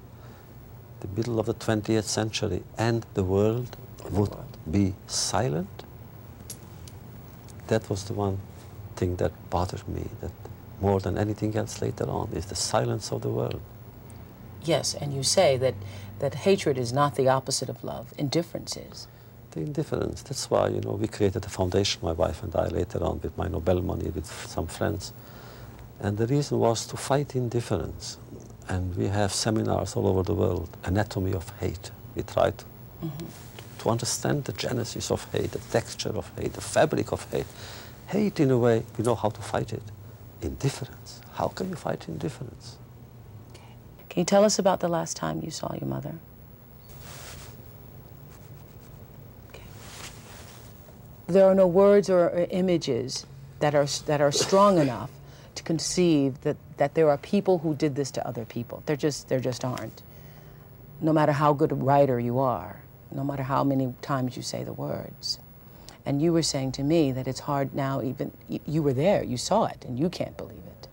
the 1.01 1.07
middle 1.15 1.39
of 1.39 1.45
the 1.45 1.53
20th 1.53 2.05
century, 2.05 2.63
and 2.77 3.05
the 3.13 3.23
world 3.23 3.75
would 4.09 4.33
be 4.69 4.93
silent. 5.07 5.83
That 7.67 7.89
was 7.89 8.05
the 8.05 8.13
one 8.13 8.39
thing 8.95 9.17
that 9.17 9.31
bothered 9.49 9.87
me, 9.87 10.09
that 10.21 10.31
more 10.79 10.99
than 10.99 11.17
anything 11.17 11.55
else 11.55 11.81
later 11.81 12.09
on 12.09 12.29
is 12.33 12.45
the 12.45 12.55
silence 12.55 13.11
of 13.11 13.21
the 13.21 13.29
world. 13.29 13.61
Yes, 14.63 14.93
and 14.93 15.13
you 15.13 15.23
say 15.23 15.57
that, 15.57 15.75
that 16.19 16.35
hatred 16.35 16.77
is 16.77 16.93
not 16.93 17.15
the 17.15 17.27
opposite 17.27 17.69
of 17.69 17.83
love, 17.83 18.13
indifference 18.17 18.77
is. 18.77 19.07
The 19.51 19.61
indifference. 19.61 20.21
That's 20.21 20.49
why, 20.49 20.69
you 20.69 20.81
know, 20.81 20.91
we 20.91 21.07
created 21.07 21.45
a 21.45 21.49
foundation, 21.49 22.01
my 22.03 22.13
wife 22.13 22.43
and 22.43 22.55
I, 22.55 22.67
later 22.67 23.03
on 23.03 23.19
with 23.21 23.37
my 23.37 23.47
Nobel 23.47 23.81
money, 23.81 24.09
with 24.09 24.25
some 24.25 24.67
friends. 24.67 25.13
And 25.99 26.17
the 26.17 26.27
reason 26.27 26.59
was 26.59 26.85
to 26.87 26.97
fight 26.97 27.35
indifference. 27.35 28.17
And 28.71 28.95
we 28.95 29.07
have 29.07 29.33
seminars 29.33 29.97
all 29.97 30.07
over 30.07 30.23
the 30.23 30.33
world, 30.33 30.69
anatomy 30.85 31.33
of 31.33 31.51
hate. 31.59 31.91
We 32.15 32.23
try 32.23 32.51
to, 32.51 32.65
mm-hmm. 33.03 33.25
to 33.79 33.89
understand 33.89 34.45
the 34.45 34.53
genesis 34.53 35.11
of 35.11 35.29
hate, 35.33 35.51
the 35.51 35.59
texture 35.59 36.15
of 36.15 36.31
hate, 36.37 36.53
the 36.53 36.61
fabric 36.61 37.11
of 37.11 37.29
hate. 37.31 37.47
Hate, 38.07 38.39
in 38.39 38.49
a 38.49 38.57
way, 38.57 38.83
we 38.97 39.03
know 39.03 39.15
how 39.15 39.27
to 39.27 39.41
fight 39.41 39.73
it. 39.73 39.83
Indifference. 40.41 41.19
How 41.33 41.49
can 41.49 41.67
you 41.69 41.75
fight 41.75 42.07
indifference? 42.07 42.77
Can 44.09 44.21
you 44.21 44.25
tell 44.25 44.45
us 44.45 44.57
about 44.57 44.79
the 44.79 44.87
last 44.87 45.17
time 45.17 45.41
you 45.43 45.51
saw 45.51 45.73
your 45.73 45.89
mother? 45.89 46.15
Okay. 49.49 49.63
There 51.27 51.45
are 51.45 51.55
no 51.55 51.67
words 51.67 52.09
or 52.09 52.47
images 52.51 53.25
that 53.59 53.75
are, 53.75 53.87
that 54.05 54.21
are 54.21 54.31
strong 54.31 54.77
enough 54.77 55.09
to 55.55 55.63
conceive 55.63 56.41
that, 56.41 56.57
that 56.77 56.95
there 56.95 57.09
are 57.09 57.17
people 57.17 57.59
who 57.59 57.75
did 57.75 57.95
this 57.95 58.11
to 58.11 58.27
other 58.27 58.45
people. 58.45 58.83
There 58.85 58.95
just, 58.95 59.29
there 59.29 59.39
just 59.39 59.63
aren't. 59.65 60.01
No 61.01 61.13
matter 61.13 61.31
how 61.31 61.53
good 61.53 61.71
a 61.71 61.75
writer 61.75 62.19
you 62.19 62.39
are, 62.39 62.81
no 63.11 63.23
matter 63.23 63.43
how 63.43 63.63
many 63.63 63.93
times 64.01 64.37
you 64.37 64.43
say 64.43 64.63
the 64.63 64.73
words. 64.73 65.39
And 66.05 66.21
you 66.21 66.33
were 66.33 66.43
saying 66.43 66.71
to 66.73 66.83
me 66.83 67.11
that 67.11 67.27
it's 67.27 67.41
hard 67.41 67.75
now, 67.75 68.01
even, 68.01 68.31
you 68.47 68.81
were 68.81 68.93
there, 68.93 69.23
you 69.23 69.37
saw 69.37 69.65
it, 69.65 69.85
and 69.85 69.99
you 69.99 70.09
can't 70.09 70.35
believe 70.37 70.63
it. 70.65 70.87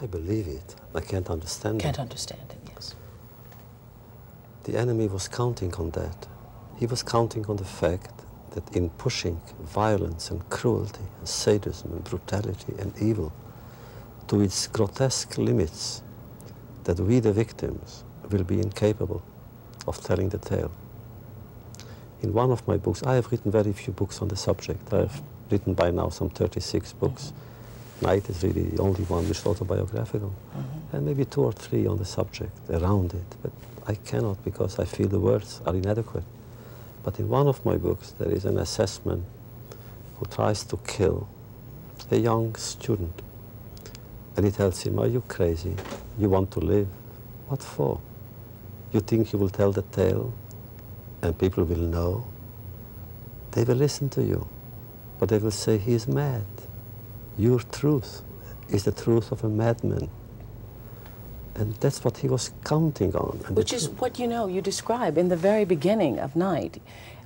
I 0.00 0.06
believe 0.06 0.48
it. 0.48 0.74
I 0.94 1.00
can't 1.00 1.30
understand 1.30 1.80
can't 1.80 1.94
it. 1.94 1.98
Can't 1.98 2.10
understand 2.10 2.50
it, 2.50 2.58
yes. 2.74 2.94
The 4.64 4.76
enemy 4.76 5.08
was 5.08 5.28
counting 5.28 5.74
on 5.74 5.90
that. 5.90 6.26
He 6.78 6.86
was 6.86 7.02
counting 7.02 7.46
on 7.46 7.56
the 7.56 7.64
fact 7.64 8.22
that 8.52 8.76
in 8.76 8.90
pushing 8.90 9.40
violence 9.60 10.30
and 10.30 10.48
cruelty 10.50 11.04
and 11.18 11.28
sadism 11.28 11.92
and 11.92 12.04
brutality 12.04 12.74
and 12.78 12.92
evil 13.00 13.32
to 14.28 14.40
its 14.40 14.66
grotesque 14.66 15.38
limits, 15.38 16.02
that 16.84 16.98
we, 16.98 17.20
the 17.20 17.32
victims, 17.32 18.04
will 18.30 18.44
be 18.44 18.60
incapable 18.60 19.22
of 19.86 20.02
telling 20.02 20.28
the 20.28 20.38
tale. 20.38 20.70
In 22.22 22.32
one 22.32 22.50
of 22.50 22.66
my 22.68 22.76
books, 22.76 23.02
I 23.02 23.14
have 23.14 23.30
written 23.32 23.50
very 23.50 23.72
few 23.72 23.92
books 23.92 24.22
on 24.22 24.28
the 24.28 24.36
subject. 24.36 24.92
I 24.92 24.98
have 24.98 25.22
written 25.50 25.74
by 25.74 25.90
now 25.90 26.08
some 26.08 26.30
36 26.30 26.92
books. 26.92 27.24
Mm 27.24 27.28
-hmm. 27.28 27.52
Night 28.02 28.28
is 28.28 28.42
really 28.42 28.64
the 28.64 28.82
only 28.82 29.04
one 29.08 29.22
which 29.28 29.38
is 29.38 29.46
autobiographical, 29.46 30.30
mm-hmm. 30.30 30.96
and 30.96 31.04
maybe 31.04 31.24
two 31.24 31.44
or 31.44 31.52
three 31.52 31.88
on 31.88 31.98
the 31.98 32.04
subject 32.04 32.50
around 32.70 33.12
it. 33.12 33.36
But 33.42 33.52
I 33.86 33.94
cannot 34.10 34.44
because 34.44 34.82
I 34.82 34.86
feel 34.86 35.08
the 35.08 35.20
words 35.20 35.60
are 35.64 35.76
inadequate. 35.76 36.24
But 37.04 37.18
in 37.18 37.28
one 37.28 37.48
of 37.48 37.64
my 37.64 37.76
books, 37.76 38.14
there 38.18 38.34
is 38.34 38.44
an 38.44 38.58
assessment 38.58 39.22
who 40.18 40.26
tries 40.26 40.64
to 40.64 40.76
kill 40.76 41.26
a 42.10 42.16
young 42.16 42.56
student. 42.56 43.22
And 44.36 44.46
he 44.46 44.52
tells 44.52 44.82
him, 44.82 44.98
Are 44.98 45.06
you 45.06 45.22
crazy? 45.28 45.74
You 46.18 46.28
want 46.28 46.50
to 46.52 46.60
live? 46.60 46.88
What 47.48 47.62
for? 47.62 48.00
You 48.92 49.00
think 49.00 49.32
you 49.32 49.38
will 49.38 49.48
tell 49.50 49.72
the 49.72 49.82
tale 49.82 50.32
and 51.22 51.38
people 51.38 51.64
will 51.64 51.76
know? 51.76 52.24
They 53.52 53.64
will 53.64 53.76
listen 53.76 54.08
to 54.10 54.22
you, 54.22 54.46
but 55.18 55.28
they 55.28 55.38
will 55.38 55.50
say 55.50 55.78
he 55.78 55.92
is 55.92 56.08
mad. 56.08 56.44
Your 57.38 57.60
truth 57.60 58.22
is 58.68 58.84
the 58.84 58.92
truth 58.92 59.32
of 59.32 59.44
a 59.44 59.48
madman. 59.48 60.08
And 61.54 61.74
that's 61.76 62.02
what 62.02 62.18
he 62.18 62.28
was 62.28 62.50
counting 62.64 63.14
on. 63.14 63.38
Which 63.54 63.72
is 63.74 63.88
what 63.90 64.18
you 64.18 64.26
know, 64.26 64.46
you 64.46 64.62
describe 64.62 65.18
in 65.18 65.28
the 65.28 65.36
very 65.36 65.66
beginning 65.66 66.18
of 66.18 66.34
Night, 66.34 66.80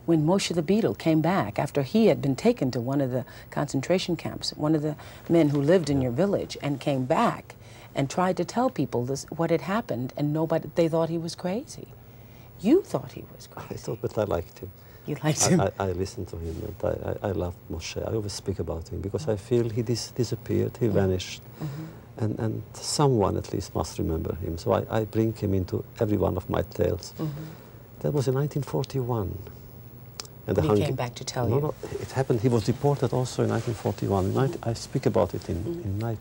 when 0.06 0.24
Moshe 0.24 0.54
the 0.54 0.62
Beadle 0.62 0.94
came 0.94 1.20
back 1.20 1.58
after 1.58 1.82
he 1.82 2.06
had 2.06 2.22
been 2.22 2.36
taken 2.36 2.70
to 2.70 2.80
one 2.80 3.00
of 3.00 3.10
the 3.10 3.24
concentration 3.50 4.16
camps, 4.16 4.52
one 4.56 4.74
of 4.74 4.82
the 4.82 4.96
men 5.28 5.50
who 5.50 5.60
lived 5.60 5.90
in 5.90 6.00
your 6.00 6.12
village, 6.12 6.56
and 6.62 6.80
came 6.80 7.04
back 7.04 7.54
and 7.94 8.08
tried 8.08 8.36
to 8.36 8.44
tell 8.44 8.70
people 8.70 9.04
this, 9.04 9.24
what 9.30 9.50
had 9.50 9.62
happened, 9.62 10.12
and 10.16 10.32
nobody, 10.32 10.70
they 10.74 10.88
thought 10.88 11.08
he 11.08 11.18
was 11.18 11.34
crazy. 11.34 11.88
You 12.60 12.82
thought 12.82 13.12
he 13.12 13.24
was 13.34 13.46
crazy. 13.46 13.74
I 13.74 13.76
thought, 13.76 13.98
but 14.00 14.16
I 14.16 14.24
liked 14.24 14.58
him. 14.60 14.70
You 15.06 15.16
liked 15.22 15.46
him? 15.46 15.60
I, 15.60 15.70
I, 15.78 15.88
I 15.88 15.92
listened 15.92 16.28
to 16.28 16.36
him 16.36 16.56
and 16.66 16.74
I, 16.82 17.28
I, 17.28 17.28
I 17.28 17.32
love 17.32 17.54
Moshe. 17.70 17.96
I 17.96 18.14
always 18.14 18.32
speak 18.32 18.58
about 18.58 18.88
him 18.88 19.00
because 19.00 19.28
I 19.28 19.36
feel 19.36 19.68
he 19.68 19.82
dis 19.82 20.10
disappeared, 20.10 20.76
he 20.80 20.88
vanished. 20.88 21.42
Mm 21.60 21.66
-hmm. 21.66 22.24
And, 22.24 22.38
and 22.38 22.62
someone 22.72 23.38
at 23.38 23.52
least 23.52 23.74
must 23.74 23.98
remember 23.98 24.36
him. 24.36 24.58
So 24.58 24.72
I, 24.78 25.00
I 25.00 25.04
bring 25.04 25.38
him 25.38 25.54
into 25.54 25.84
every 25.98 26.18
one 26.18 26.36
of 26.36 26.48
my 26.48 26.62
tales. 26.62 27.12
Mm 27.18 27.26
-hmm. 27.26 28.00
That 28.00 28.12
was 28.12 28.26
in 28.26 28.34
1941. 28.34 29.28
And 30.46 30.58
he 30.58 30.84
came 30.84 30.94
back 30.94 31.14
to 31.16 31.24
tell 31.24 31.48
no, 31.48 31.56
you? 31.56 31.62
No, 31.62 31.74
it 32.00 32.12
happened. 32.12 32.40
He 32.40 32.48
was 32.48 32.64
deported 32.64 33.12
also 33.12 33.42
in 33.42 33.50
1941. 33.50 34.24
Mm 34.24 34.32
-hmm. 34.32 34.70
I 34.70 34.74
speak 34.74 35.06
about 35.06 35.34
it 35.34 35.48
in, 35.48 35.56
mm-hmm. 35.56 36.10
in. 36.10 36.18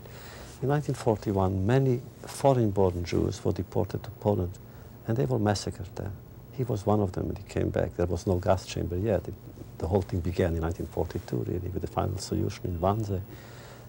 In 0.62 0.68
1941, 0.68 1.66
many 1.66 2.00
foreign-born 2.26 3.04
Jews 3.04 3.42
were 3.44 3.52
deported 3.52 4.02
to 4.02 4.10
Poland, 4.20 4.58
and 5.06 5.16
they 5.16 5.26
were 5.26 5.38
massacred 5.38 5.88
there. 5.94 6.10
He 6.56 6.64
was 6.64 6.86
one 6.86 7.02
of 7.02 7.12
them 7.12 7.28
and 7.28 7.36
he 7.36 7.44
came 7.44 7.68
back. 7.68 7.96
There 7.96 8.06
was 8.06 8.26
no 8.26 8.36
gas 8.36 8.64
chamber 8.64 8.96
yet. 8.96 9.28
It, 9.28 9.34
the 9.78 9.86
whole 9.86 10.00
thing 10.00 10.20
began 10.20 10.54
in 10.54 10.62
1942, 10.62 11.36
really, 11.36 11.68
with 11.68 11.82
the 11.82 11.86
final 11.86 12.16
solution 12.18 12.64
in 12.64 12.78
Wannsee. 12.78 13.20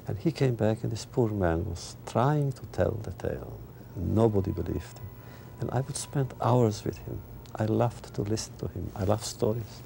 And 0.07 0.17
he 0.17 0.31
came 0.31 0.55
back 0.55 0.83
and 0.83 0.91
this 0.91 1.05
poor 1.05 1.29
man 1.29 1.65
was 1.65 1.95
trying 2.05 2.51
to 2.51 2.61
tell 2.73 2.99
the 3.03 3.11
tale. 3.11 3.57
Nobody 3.95 4.51
believed 4.51 4.97
him. 4.97 5.07
And 5.61 5.71
I 5.71 5.79
would 5.79 5.95
spend 5.95 6.33
hours 6.41 6.83
with 6.83 6.97
him. 6.97 7.19
I 7.55 7.65
loved 7.65 8.13
to 8.15 8.21
listen 8.21 8.53
to 8.57 8.67
him. 8.67 8.91
I 8.95 9.05
love 9.05 9.23
stories. 9.23 9.81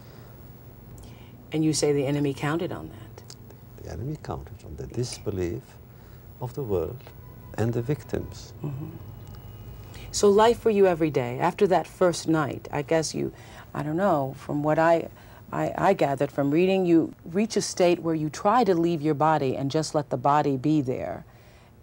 And 1.51 1.63
you 1.63 1.73
say 1.73 1.93
the 1.93 2.05
enemy 2.05 2.33
counted 2.33 2.71
on 2.71 2.89
that? 2.89 3.83
The 3.83 3.91
enemy 3.91 4.17
counted 4.23 4.63
on 4.65 4.75
the 4.77 4.87
disbelief 4.87 5.63
of 6.39 6.53
the 6.53 6.63
world 6.63 7.03
and 7.57 7.73
the 7.73 7.81
victims. 7.81 8.53
Mm 8.61 8.69
-hmm. 8.69 9.11
So 10.11 10.29
life 10.29 10.59
for 10.59 10.71
you 10.71 10.87
every 10.87 11.09
day, 11.09 11.39
after 11.39 11.67
that 11.67 11.87
first 11.87 12.27
night, 12.27 12.67
I 12.71 12.81
guess 12.81 13.15
you, 13.15 13.31
I 13.73 13.81
don't 13.83 13.95
know, 13.95 14.35
from 14.37 14.61
what 14.61 14.77
I, 14.77 15.09
I, 15.53 15.73
I 15.77 15.93
gathered 15.93 16.31
from 16.31 16.51
reading, 16.51 16.85
you 16.85 17.13
reach 17.33 17.55
a 17.57 17.61
state 17.61 18.01
where 18.01 18.15
you 18.15 18.29
try 18.29 18.65
to 18.65 18.75
leave 18.75 19.01
your 19.01 19.13
body 19.13 19.55
and 19.55 19.71
just 19.71 19.95
let 19.95 20.09
the 20.09 20.17
body 20.17 20.57
be 20.57 20.81
there. 20.81 21.23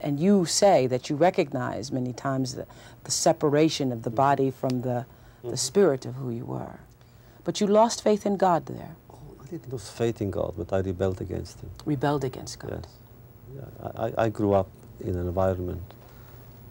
And 0.00 0.20
you 0.20 0.44
say 0.44 0.86
that 0.86 1.08
you 1.08 1.16
recognize 1.16 1.90
many 1.90 2.12
times 2.12 2.54
the, 2.54 2.66
the 3.04 3.10
separation 3.10 3.92
of 3.92 4.02
the 4.02 4.10
body 4.10 4.50
from 4.50 4.82
the, 4.82 5.06
the 5.42 5.48
mm-hmm. 5.48 5.56
spirit 5.56 6.06
of 6.06 6.14
who 6.16 6.30
you 6.30 6.44
were. 6.44 6.80
But 7.44 7.60
you 7.60 7.66
lost 7.66 8.04
faith 8.04 8.26
in 8.26 8.36
God 8.36 8.66
there. 8.66 8.94
I 9.48 9.50
didn't 9.52 9.72
lose 9.72 9.88
faith 9.88 10.20
in 10.20 10.30
God, 10.30 10.54
but 10.58 10.72
I 10.72 10.80
rebelled 10.80 11.20
against 11.22 11.60
Him. 11.60 11.70
Rebelled 11.86 12.24
against 12.24 12.58
God. 12.58 12.86
Yes. 13.54 13.64
Yeah, 13.80 13.90
I, 13.96 14.24
I 14.24 14.28
grew 14.28 14.52
up 14.52 14.68
in 15.00 15.14
an 15.14 15.26
environment 15.26 15.80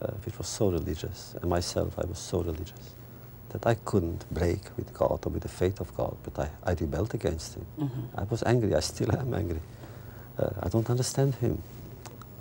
uh, 0.02 0.12
which 0.26 0.38
was 0.38 0.48
so 0.48 0.70
religious, 0.70 1.34
and 1.42 1.50
myself, 1.50 1.98
I 1.98 2.06
was 2.06 2.20
so 2.20 2.42
religious, 2.44 2.96
that 3.50 3.66
I 3.66 3.74
couldn't 3.74 4.32
break 4.32 4.62
with 4.78 4.94
God 4.94 5.26
or 5.26 5.30
with 5.32 5.42
the 5.42 5.50
faith 5.50 5.80
of 5.80 5.96
God, 5.98 6.16
but 6.24 6.38
I, 6.38 6.50
I 6.72 6.76
rebelled 6.76 7.16
against 7.16 7.56
Him. 7.56 7.66
Mm 7.78 7.90
-hmm. 7.90 8.24
I 8.24 8.26
was 8.30 8.44
angry, 8.44 8.78
I 8.78 8.82
still 8.82 9.12
am 9.18 9.34
angry. 9.34 9.62
Uh, 10.40 10.66
I 10.66 10.70
don't 10.70 10.90
understand 10.90 11.34
Him. 11.36 11.58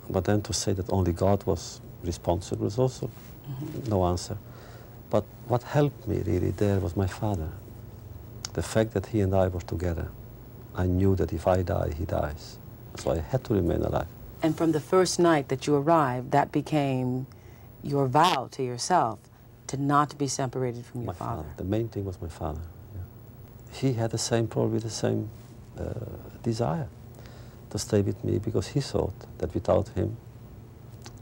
But 0.09 0.25
then 0.25 0.41
to 0.41 0.53
say 0.53 0.73
that 0.75 0.91
only 0.91 1.13
God 1.13 1.43
was 1.45 1.81
responsible 2.03 2.65
was 2.65 2.79
also 2.79 3.05
mm 3.05 3.53
-hmm. 3.53 3.89
no 3.89 4.03
answer. 4.03 4.37
But 5.09 5.23
what 5.47 5.63
helped 5.63 6.07
me 6.07 6.15
really 6.15 6.51
there 6.51 6.79
was 6.79 6.93
my 6.95 7.07
father. 7.07 7.49
The 8.53 8.61
fact 8.61 8.91
that 8.91 9.07
he 9.07 9.23
and 9.23 9.33
I 9.33 9.49
were 9.49 9.65
together. 9.65 10.07
I 10.77 10.85
knew 10.85 11.15
that 11.15 11.33
if 11.33 11.47
I 11.47 11.63
die, 11.63 11.91
he 11.97 12.05
dies. 12.05 12.59
So 12.95 13.11
I 13.11 13.19
had 13.19 13.43
to 13.45 13.53
remain 13.55 13.81
alive. 13.81 14.07
And 14.43 14.55
from 14.55 14.71
the 14.71 14.79
first 14.79 15.19
night 15.19 15.49
that 15.49 15.65
you 15.65 15.75
arrived, 15.75 16.31
that 16.31 16.51
became 16.51 17.25
your 17.83 18.07
vow 18.07 18.47
to 18.51 18.63
yourself 18.63 19.19
to 19.67 19.77
not 19.77 20.17
be 20.17 20.27
separated 20.27 20.85
from 20.85 21.01
your 21.01 21.07
my 21.07 21.13
father. 21.13 21.43
father. 21.43 21.53
The 21.57 21.63
main 21.63 21.87
thing 21.89 22.05
was 22.05 22.21
my 22.21 22.29
father. 22.29 22.61
Yeah. 22.93 23.01
He 23.73 23.93
had 23.93 24.11
the 24.11 24.17
same, 24.17 24.47
probably 24.47 24.79
the 24.79 24.89
same 24.89 25.29
uh, 25.77 25.83
desire 26.43 26.87
to 27.71 27.79
stay 27.79 28.01
with 28.01 28.23
me 28.23 28.37
because 28.37 28.67
he 28.67 28.79
thought 28.79 29.15
that 29.39 29.53
without 29.53 29.89
him, 29.89 30.17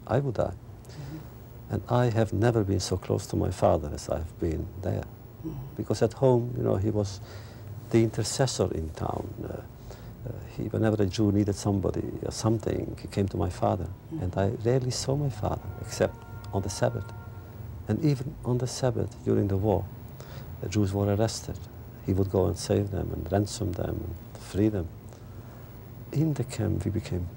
I 0.06 0.20
would 0.20 0.36
die. 0.36 0.44
Mm 0.44 1.04
-hmm. 1.08 1.74
And 1.74 1.82
I 1.90 2.16
have 2.16 2.36
never 2.36 2.64
been 2.64 2.82
so 2.82 2.98
close 2.98 3.28
to 3.28 3.38
my 3.38 3.52
father 3.52 3.94
as 3.94 4.08
I've 4.10 4.34
been 4.40 4.68
there. 4.82 5.04
Mm 5.44 5.52
-hmm. 5.52 5.76
Because 5.76 6.06
at 6.06 6.14
home, 6.14 6.46
you 6.56 6.64
know, 6.64 6.76
he 6.76 6.92
was 6.92 7.22
the 7.90 8.04
intercessor 8.04 8.72
in 8.74 8.90
town. 8.90 9.28
Uh, 9.44 9.62
uh, 10.28 10.32
he, 10.58 10.64
whenever 10.64 11.02
a 11.04 11.06
Jew 11.06 11.32
needed 11.32 11.56
somebody 11.56 12.04
or 12.24 12.32
something, 12.32 12.98
he 13.02 13.08
came 13.08 13.28
to 13.28 13.38
my 13.38 13.50
father. 13.50 13.88
Mm. 14.14 14.24
And 14.24 14.38
I 14.38 14.48
rarely 14.68 14.92
saw 14.92 15.16
my 15.16 15.30
father, 15.30 15.62
except 15.82 16.16
on 16.54 16.62
the 16.64 16.70
Sabbath. 16.70 17.06
And 17.88 18.04
even 18.04 18.36
on 18.44 18.58
the 18.58 18.68
Sabbath 18.68 19.16
during 19.24 19.48
the 19.48 19.58
war, 19.58 19.86
the 20.62 20.70
Jews 20.70 20.94
were 20.94 21.14
arrested. 21.14 21.60
He 22.06 22.14
would 22.14 22.32
go 22.32 22.48
and 22.48 22.58
save 22.58 22.92
them 22.92 23.12
and 23.14 23.32
ransom 23.32 23.74
them 23.74 24.16
and 24.34 24.42
free 24.42 24.70
them. 24.70 24.88
In 26.12 26.34
the 26.34 26.44
camp, 26.44 26.86
we 26.86 26.92
became 26.92 27.28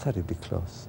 terribly 0.00 0.36
close. 0.36 0.88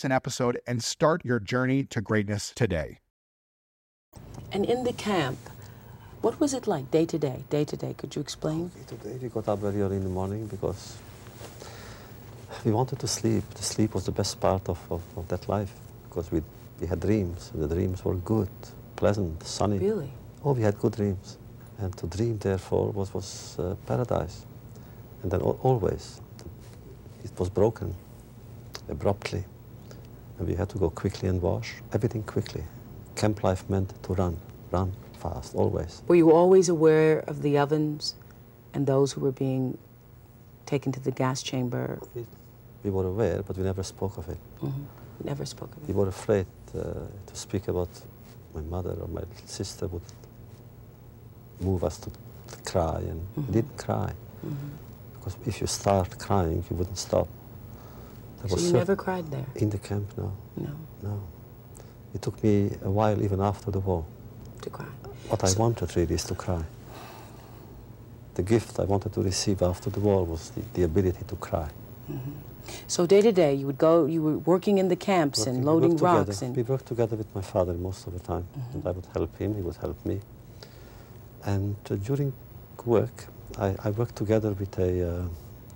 an 0.03 0.11
episode 0.11 0.59
and 0.67 0.83
start 0.83 1.23
your 1.23 1.39
journey 1.39 1.83
to 1.85 2.01
greatness 2.01 2.51
today. 2.55 2.99
And 4.51 4.65
in 4.65 4.83
the 4.83 4.93
camp, 4.93 5.37
what 6.21 6.39
was 6.39 6.53
it 6.53 6.67
like 6.67 6.91
day 6.91 7.05
to 7.05 7.17
day, 7.17 7.43
day 7.49 7.65
to 7.65 7.77
day? 7.77 7.93
Could 7.97 8.15
you 8.15 8.21
explain? 8.21 8.71
Today 8.87 9.17
we 9.21 9.29
got 9.29 9.47
up 9.47 9.59
very 9.59 9.81
early 9.81 9.97
in 9.97 10.03
the 10.03 10.09
morning 10.09 10.47
because 10.47 10.97
we 12.65 12.71
wanted 12.71 12.99
to 12.99 13.07
sleep. 13.07 13.43
The 13.55 13.63
sleep 13.63 13.95
was 13.95 14.05
the 14.05 14.11
best 14.11 14.39
part 14.39 14.69
of, 14.69 14.79
of, 14.91 15.01
of 15.17 15.27
that 15.29 15.47
life 15.49 15.73
because 16.07 16.31
we, 16.31 16.41
we 16.79 16.87
had 16.87 16.99
dreams. 16.99 17.51
The 17.55 17.67
dreams 17.67 18.03
were 18.05 18.15
good, 18.15 18.49
pleasant, 18.95 19.41
sunny. 19.43 19.79
Really? 19.79 20.11
Oh, 20.43 20.53
we 20.53 20.61
had 20.61 20.77
good 20.79 20.95
dreams. 20.95 21.37
And 21.79 21.95
to 21.97 22.05
dream, 22.07 22.37
therefore, 22.37 22.91
was, 22.91 23.13
was 23.13 23.57
uh, 23.57 23.75
paradise. 23.87 24.45
And 25.23 25.31
then 25.31 25.41
al- 25.41 25.59
always, 25.63 26.21
it 27.23 27.31
was 27.39 27.49
broken 27.49 27.95
abruptly. 28.89 29.43
And 30.41 30.49
we 30.49 30.55
had 30.55 30.69
to 30.69 30.79
go 30.79 30.89
quickly 30.89 31.29
and 31.29 31.39
wash, 31.39 31.75
everything 31.93 32.23
quickly. 32.23 32.63
Camp 33.15 33.43
life 33.43 33.69
meant 33.69 33.93
to 34.05 34.13
run, 34.13 34.37
run 34.71 34.91
fast, 35.19 35.53
always. 35.53 36.01
Were 36.07 36.15
you 36.15 36.31
always 36.31 36.67
aware 36.67 37.19
of 37.27 37.43
the 37.43 37.59
ovens 37.59 38.15
and 38.73 38.87
those 38.87 39.11
who 39.11 39.21
were 39.21 39.31
being 39.31 39.77
taken 40.65 40.91
to 40.93 40.99
the 40.99 41.11
gas 41.11 41.43
chamber? 41.43 41.99
We, 42.15 42.25
we 42.83 42.89
were 42.89 43.05
aware, 43.05 43.43
but 43.43 43.55
we 43.55 43.61
never 43.63 43.83
spoke 43.83 44.17
of 44.17 44.29
it. 44.29 44.39
Mhm. 44.63 44.85
Never 45.23 45.45
spoke 45.45 45.69
of 45.77 45.83
it. 45.83 45.89
We 45.89 45.93
were 45.93 46.07
afraid 46.07 46.47
uh, 46.75 46.81
to 47.27 47.35
speak 47.35 47.67
about 47.67 47.89
my 48.55 48.61
mother 48.61 48.95
or 48.99 49.07
my 49.09 49.21
sister 49.45 49.85
would 49.89 50.01
move 51.59 51.83
us 51.83 51.99
to, 51.99 52.09
to 52.09 52.57
cry, 52.71 52.97
and 53.11 53.21
Mhm. 53.37 53.45
we 53.47 53.53
didn't 53.53 53.77
cry. 53.77 54.11
Mhm. 54.43 54.69
Because 55.13 55.35
if 55.45 55.61
you 55.61 55.67
start 55.67 56.17
crying, 56.17 56.63
you 56.67 56.75
wouldn't 56.77 56.97
stop. 56.97 57.27
There 58.41 58.57
So 58.57 58.65
you 58.65 58.73
never 58.73 58.95
cried 58.95 59.29
there? 59.31 59.45
In 59.55 59.69
the 59.69 59.77
camp, 59.77 60.07
no, 60.17 60.31
No, 60.57 60.69
no. 61.03 61.21
It 62.13 62.21
took 62.21 62.43
me 62.43 62.71
a 62.83 62.89
while, 62.89 63.21
even 63.21 63.39
after 63.41 63.71
the 63.71 63.79
war. 63.79 64.03
to 64.61 64.69
cry. 64.69 64.85
What 65.29 65.43
I 65.43 65.53
wanted 65.57 65.95
really 65.95 66.15
is 66.15 66.23
to 66.25 66.35
cry. 66.35 66.63
The 68.35 68.43
gift 68.43 68.79
I 68.79 68.83
wanted 68.85 69.13
to 69.13 69.21
receive 69.23 69.61
after 69.61 69.89
the 69.89 69.99
war 69.99 70.25
was 70.25 70.49
the, 70.51 70.61
the 70.73 70.83
ability 70.83 71.23
to 71.27 71.35
cry. 71.35 71.69
So 72.87 73.05
day 73.05 73.21
to 73.21 73.31
day, 73.31 73.53
you 73.53 73.65
would 73.65 73.77
go. 73.77 74.05
You 74.05 74.21
were 74.21 74.37
working 74.39 74.77
in 74.77 74.87
the 74.89 74.95
camps 74.95 75.39
Working- 75.39 75.55
and 75.55 75.63
we 75.65 75.71
loading 75.71 75.89
worked 75.91 76.01
rocks 76.03 76.25
together. 76.39 76.45
and. 76.45 76.55
We 76.57 76.63
worked 76.63 76.85
together 76.85 77.15
with 77.15 77.33
my 77.35 77.41
father 77.41 77.73
most 77.73 78.07
of 78.07 78.13
the 78.13 78.19
time. 78.19 78.43
Mm-hmm. 78.57 78.73
And 78.77 78.87
I 78.87 78.91
would 78.91 79.07
help 79.13 79.37
him, 79.37 79.55
he 79.55 79.61
would 79.61 79.77
help 79.77 80.05
me. 80.05 80.19
And 81.43 81.75
uh, 81.89 81.95
during 81.95 82.33
work, 82.85 83.25
I, 83.57 83.75
I 83.83 83.89
worked 83.91 84.15
together 84.15 84.51
with 84.51 84.77
a 84.79 84.91
uh, 85.09 85.23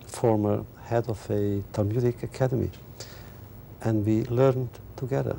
former 0.08 0.64
head 0.86 1.10
of 1.10 1.20
a 1.30 1.62
Talmudic 1.74 2.24
academy. 2.24 2.70
And 3.82 4.06
we 4.06 4.24
learned 4.26 4.70
together. 4.96 5.38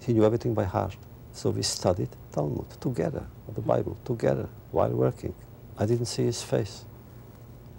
He 0.00 0.12
knew 0.12 0.24
everything 0.24 0.54
by 0.54 0.64
heart. 0.64 0.96
So 1.32 1.50
we 1.50 1.62
studied 1.62 2.08
Talmud 2.32 2.66
together, 2.80 3.24
the 3.46 3.60
Mm-hmm. 3.60 3.68
Bible 3.68 3.96
together, 4.04 4.48
while 4.72 4.90
working. 4.90 5.34
I 5.78 5.86
didn't 5.86 6.06
see 6.06 6.24
his 6.24 6.42
face, 6.42 6.84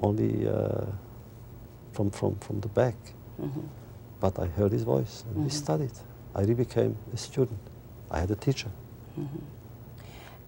only 0.02 0.48
uh, 0.48 0.86
from, 1.94 2.10
from, 2.12 2.36
from 2.40 2.60
the 2.62 2.68
back. 2.70 2.96
Mhm. 3.40 3.64
But 4.20 4.40
I 4.40 4.48
heard 4.48 4.72
his 4.72 4.84
voice 4.84 5.24
and 5.30 5.44
we 5.44 5.50
Mhm. 5.50 5.64
studied. 5.64 5.92
I 6.36 6.40
really 6.42 6.56
became 6.66 6.96
a 7.14 7.18
student. 7.18 7.60
I 8.10 8.20
had 8.20 8.32
a 8.32 8.36
teacher. 8.36 8.70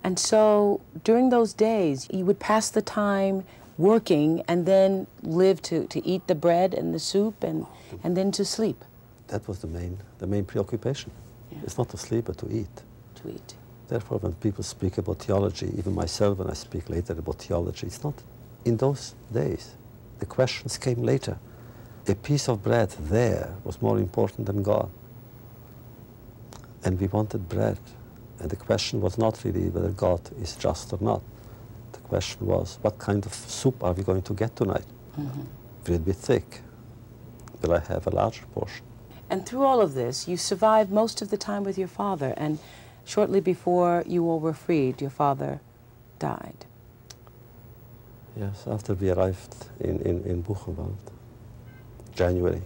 And 0.03 0.19
so 0.19 0.81
during 1.03 1.29
those 1.29 1.53
days, 1.53 2.07
you 2.11 2.25
would 2.25 2.39
pass 2.39 2.69
the 2.69 2.81
time 2.81 3.43
working 3.77 4.41
and 4.47 4.65
then 4.65 5.07
live 5.23 5.61
to, 5.63 5.85
to 5.87 6.05
eat 6.05 6.27
the 6.27 6.35
bread 6.35 6.73
and 6.73 6.93
the 6.93 6.99
soup 6.99 7.43
and, 7.43 7.63
oh, 7.63 7.99
and 8.03 8.15
then 8.15 8.31
to 8.31 8.45
sleep. 8.45 8.83
That 9.27 9.47
was 9.47 9.59
the 9.59 9.67
main, 9.67 9.97
the 10.19 10.27
main 10.27 10.45
preoccupation. 10.45 11.11
Yeah. 11.51 11.59
It's 11.63 11.77
not 11.77 11.89
to 11.89 11.97
sleep, 11.97 12.25
but 12.25 12.37
to 12.39 12.51
eat. 12.51 12.83
To 13.23 13.29
eat. 13.29 13.55
Therefore, 13.87 14.17
when 14.19 14.33
people 14.33 14.63
speak 14.63 14.97
about 14.97 15.19
theology, 15.19 15.71
even 15.77 15.93
myself, 15.93 16.39
when 16.39 16.49
I 16.49 16.53
speak 16.53 16.89
later 16.89 17.13
about 17.13 17.39
theology, 17.39 17.87
it's 17.87 18.03
not 18.03 18.15
in 18.63 18.77
those 18.77 19.13
days. 19.31 19.75
The 20.19 20.25
questions 20.25 20.77
came 20.77 21.03
later. 21.03 21.37
A 22.07 22.15
piece 22.15 22.47
of 22.47 22.63
bread 22.63 22.89
there 22.91 23.53
was 23.63 23.81
more 23.81 23.97
important 23.97 24.47
than 24.47 24.63
God. 24.63 24.89
And 26.83 26.99
we 26.99 27.07
wanted 27.07 27.49
bread. 27.49 27.79
And 28.39 28.49
the 28.49 28.55
question 28.55 29.01
was 29.01 29.17
not 29.17 29.43
really 29.43 29.69
whether 29.69 29.89
God 29.89 30.21
is 30.41 30.55
just 30.55 30.93
or 30.93 30.99
not. 31.01 31.21
The 32.05 32.09
question 32.09 32.45
was, 32.45 32.77
what 32.83 32.99
kind 32.99 33.25
of 33.25 33.33
soup 33.33 33.83
are 33.83 33.91
we 33.91 34.03
going 34.03 34.21
to 34.21 34.33
get 34.35 34.55
tonight? 34.55 34.85
Will 35.87 35.95
it 35.95 36.05
be 36.05 36.13
thick? 36.13 36.61
Will 37.63 37.73
I 37.73 37.79
have 37.79 38.05
a 38.05 38.11
larger 38.11 38.45
portion? 38.53 38.85
And 39.27 39.43
through 39.43 39.63
all 39.63 39.81
of 39.81 39.95
this, 39.95 40.27
you 40.27 40.37
survived 40.37 40.91
most 40.91 41.23
of 41.23 41.31
the 41.31 41.37
time 41.37 41.63
with 41.63 41.79
your 41.79 41.87
father. 41.87 42.35
And 42.37 42.59
shortly 43.05 43.39
before 43.39 44.03
you 44.05 44.29
all 44.29 44.39
were 44.39 44.53
freed, 44.53 45.01
your 45.01 45.09
father 45.09 45.61
died. 46.19 46.65
Yes, 48.37 48.65
after 48.67 48.93
we 48.93 49.09
arrived 49.09 49.65
in, 49.79 49.99
in, 50.01 50.23
in 50.25 50.43
Buchenwald, 50.43 50.97
January. 52.15 52.61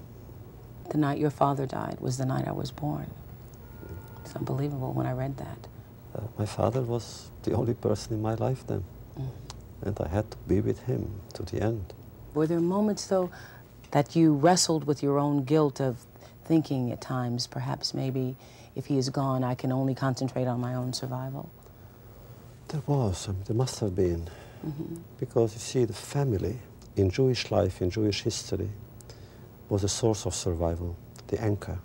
The 0.89 0.97
night 0.97 1.17
your 1.17 1.29
father 1.29 1.65
died 1.65 1.97
was 2.01 2.17
the 2.17 2.25
night 2.25 2.45
I 2.45 2.51
was 2.51 2.71
born. 2.71 3.09
It's 4.25 4.35
unbelievable 4.35 4.91
when 4.91 5.05
I 5.05 5.13
read 5.13 5.37
that. 5.37 5.67
Uh, 6.13 6.23
my 6.37 6.45
father 6.45 6.81
was 6.81 7.29
the 7.43 7.53
only 7.53 7.73
person 7.73 8.15
in 8.15 8.21
my 8.21 8.33
life 8.33 8.67
then. 8.67 8.83
And 9.81 9.97
I 9.99 10.07
had 10.07 10.29
to 10.31 10.37
be 10.47 10.61
with 10.61 10.79
him 10.83 11.21
to 11.33 11.43
the 11.43 11.61
end. 11.61 11.93
Were 12.33 12.47
there 12.47 12.59
moments, 12.59 13.07
though, 13.07 13.31
that 13.91 14.15
you 14.15 14.33
wrestled 14.33 14.85
with 14.85 15.01
your 15.01 15.17
own 15.17 15.43
guilt 15.43 15.79
of 15.79 16.05
thinking 16.45 16.91
at 16.91 17.01
times, 17.01 17.47
perhaps 17.47 17.93
maybe 17.93 18.35
if 18.75 18.87
he 18.87 18.97
is 18.97 19.09
gone, 19.09 19.43
I 19.43 19.55
can 19.55 19.71
only 19.71 19.95
concentrate 19.95 20.47
on 20.47 20.59
my 20.59 20.75
own 20.75 20.93
survival? 20.93 21.49
There 22.67 22.81
was, 22.85 23.27
I 23.27 23.31
mean, 23.31 23.43
there 23.45 23.55
must 23.55 23.79
have 23.79 23.95
been. 23.95 24.29
Mm-hmm. 24.65 24.95
Because 25.19 25.53
you 25.53 25.59
see, 25.59 25.85
the 25.85 25.93
family 25.93 26.59
in 26.95 27.09
Jewish 27.09 27.49
life, 27.49 27.81
in 27.81 27.89
Jewish 27.89 28.21
history, 28.23 28.69
was 29.69 29.83
a 29.83 29.89
source 29.89 30.25
of 30.25 30.35
survival, 30.35 30.95
the 31.27 31.41
anchor. 31.41 31.79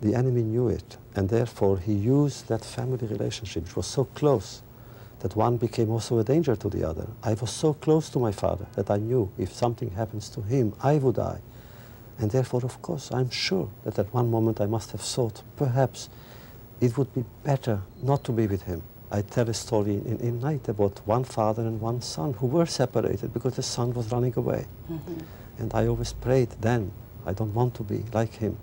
The 0.00 0.14
enemy 0.14 0.42
knew 0.42 0.68
it, 0.68 0.96
and 1.14 1.28
therefore 1.28 1.78
he 1.78 1.92
used 1.92 2.48
that 2.48 2.64
family 2.64 3.06
relationship, 3.06 3.64
which 3.64 3.76
was 3.76 3.86
so 3.86 4.04
close, 4.04 4.62
that 5.20 5.34
one 5.34 5.56
became 5.56 5.90
also 5.90 6.18
a 6.18 6.24
danger 6.24 6.56
to 6.56 6.68
the 6.68 6.84
other. 6.84 7.06
I 7.22 7.34
was 7.34 7.50
so 7.50 7.74
close 7.74 8.08
to 8.10 8.18
my 8.18 8.32
father 8.32 8.66
that 8.74 8.90
I 8.90 8.98
knew 8.98 9.30
if 9.38 9.52
something 9.52 9.90
happens 9.90 10.28
to 10.30 10.42
him, 10.42 10.74
I 10.82 10.98
would 10.98 11.16
die. 11.16 11.40
And 12.18 12.30
therefore, 12.30 12.64
of 12.64 12.80
course, 12.82 13.12
I'm 13.12 13.30
sure 13.30 13.68
that 13.84 13.98
at 13.98 14.12
one 14.12 14.30
moment 14.30 14.60
I 14.60 14.66
must 14.66 14.90
have 14.92 15.00
thought, 15.00 15.42
perhaps 15.56 16.08
it 16.80 16.96
would 16.96 17.14
be 17.14 17.24
better 17.44 17.80
not 18.02 18.24
to 18.24 18.32
be 18.32 18.46
with 18.46 18.62
him. 18.62 18.82
I 19.10 19.22
tell 19.22 19.48
a 19.48 19.54
story 19.54 19.94
in, 19.94 20.18
in 20.20 20.40
night 20.40 20.68
about 20.68 21.00
one 21.06 21.24
father 21.24 21.62
and 21.62 21.80
one 21.80 22.02
son 22.02 22.34
who 22.34 22.46
were 22.46 22.66
separated 22.66 23.32
because 23.32 23.54
the 23.56 23.62
son 23.62 23.94
was 23.94 24.10
running 24.10 24.34
away. 24.36 24.66
Mm-hmm. 24.90 25.18
And 25.58 25.74
I 25.74 25.86
always 25.86 26.12
prayed 26.12 26.50
then, 26.60 26.90
I 27.24 27.32
don't 27.32 27.54
want 27.54 27.74
to 27.76 27.82
be 27.82 28.04
like 28.12 28.34
him, 28.34 28.56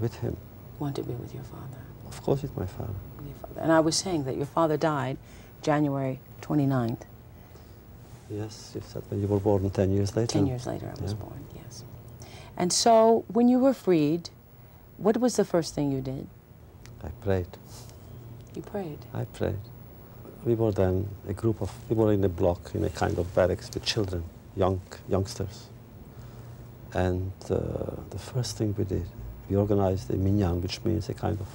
with 0.00 0.14
him. 0.16 0.36
Want 0.78 0.96
to 0.96 1.02
be 1.02 1.14
with 1.14 1.34
your 1.34 1.42
father. 1.42 1.78
Of 2.06 2.22
course, 2.22 2.44
it's 2.44 2.56
my 2.56 2.66
father. 2.66 2.94
with 3.18 3.26
your 3.26 3.36
father. 3.36 3.60
And 3.60 3.72
I 3.72 3.80
was 3.80 3.96
saying 3.96 4.24
that 4.24 4.36
your 4.36 4.46
father 4.46 4.76
died 4.76 5.18
January 5.62 6.18
29th. 6.42 6.98
Yes, 8.30 8.72
you 8.74 8.82
said 8.86 9.02
when 9.08 9.20
you 9.20 9.26
were 9.26 9.40
born 9.40 9.68
10 9.70 9.92
years 9.92 10.16
later. 10.16 10.26
Ten 10.26 10.46
years 10.46 10.66
later, 10.66 10.90
I 10.96 11.02
was 11.02 11.12
Yeah. 11.12 11.18
born, 11.18 11.44
yes. 11.54 11.84
And 12.56 12.72
so, 12.72 13.24
when 13.28 13.48
you 13.48 13.58
were 13.58 13.74
freed, 13.74 14.30
what 14.98 15.16
was 15.18 15.36
the 15.36 15.44
first 15.44 15.74
thing 15.74 15.90
you 15.92 16.00
did? 16.00 16.26
I 17.04 17.08
prayed. 17.24 17.48
You 18.54 18.62
prayed. 18.62 18.98
I 19.14 19.24
prayed. 19.24 19.58
We 20.44 20.54
were 20.54 20.72
then 20.72 21.08
a 21.28 21.32
group 21.32 21.60
of, 21.60 21.70
we 21.88 21.96
were 21.96 22.12
in 22.12 22.24
a 22.24 22.28
block, 22.28 22.74
in 22.74 22.84
a 22.84 22.90
kind 22.90 23.18
of 23.18 23.34
barracks 23.34 23.70
with 23.72 23.84
children, 23.84 24.24
young 24.56 24.80
youngsters. 25.08 25.66
And 26.94 27.32
uh, 27.50 27.56
the 28.10 28.18
first 28.18 28.56
thing 28.58 28.74
we 28.76 28.84
did, 28.84 29.06
we 29.48 29.56
organized 29.56 30.10
a 30.10 30.16
minyan, 30.16 30.60
which 30.60 30.84
means 30.84 31.08
a 31.08 31.14
kind 31.14 31.38
of 31.40 31.46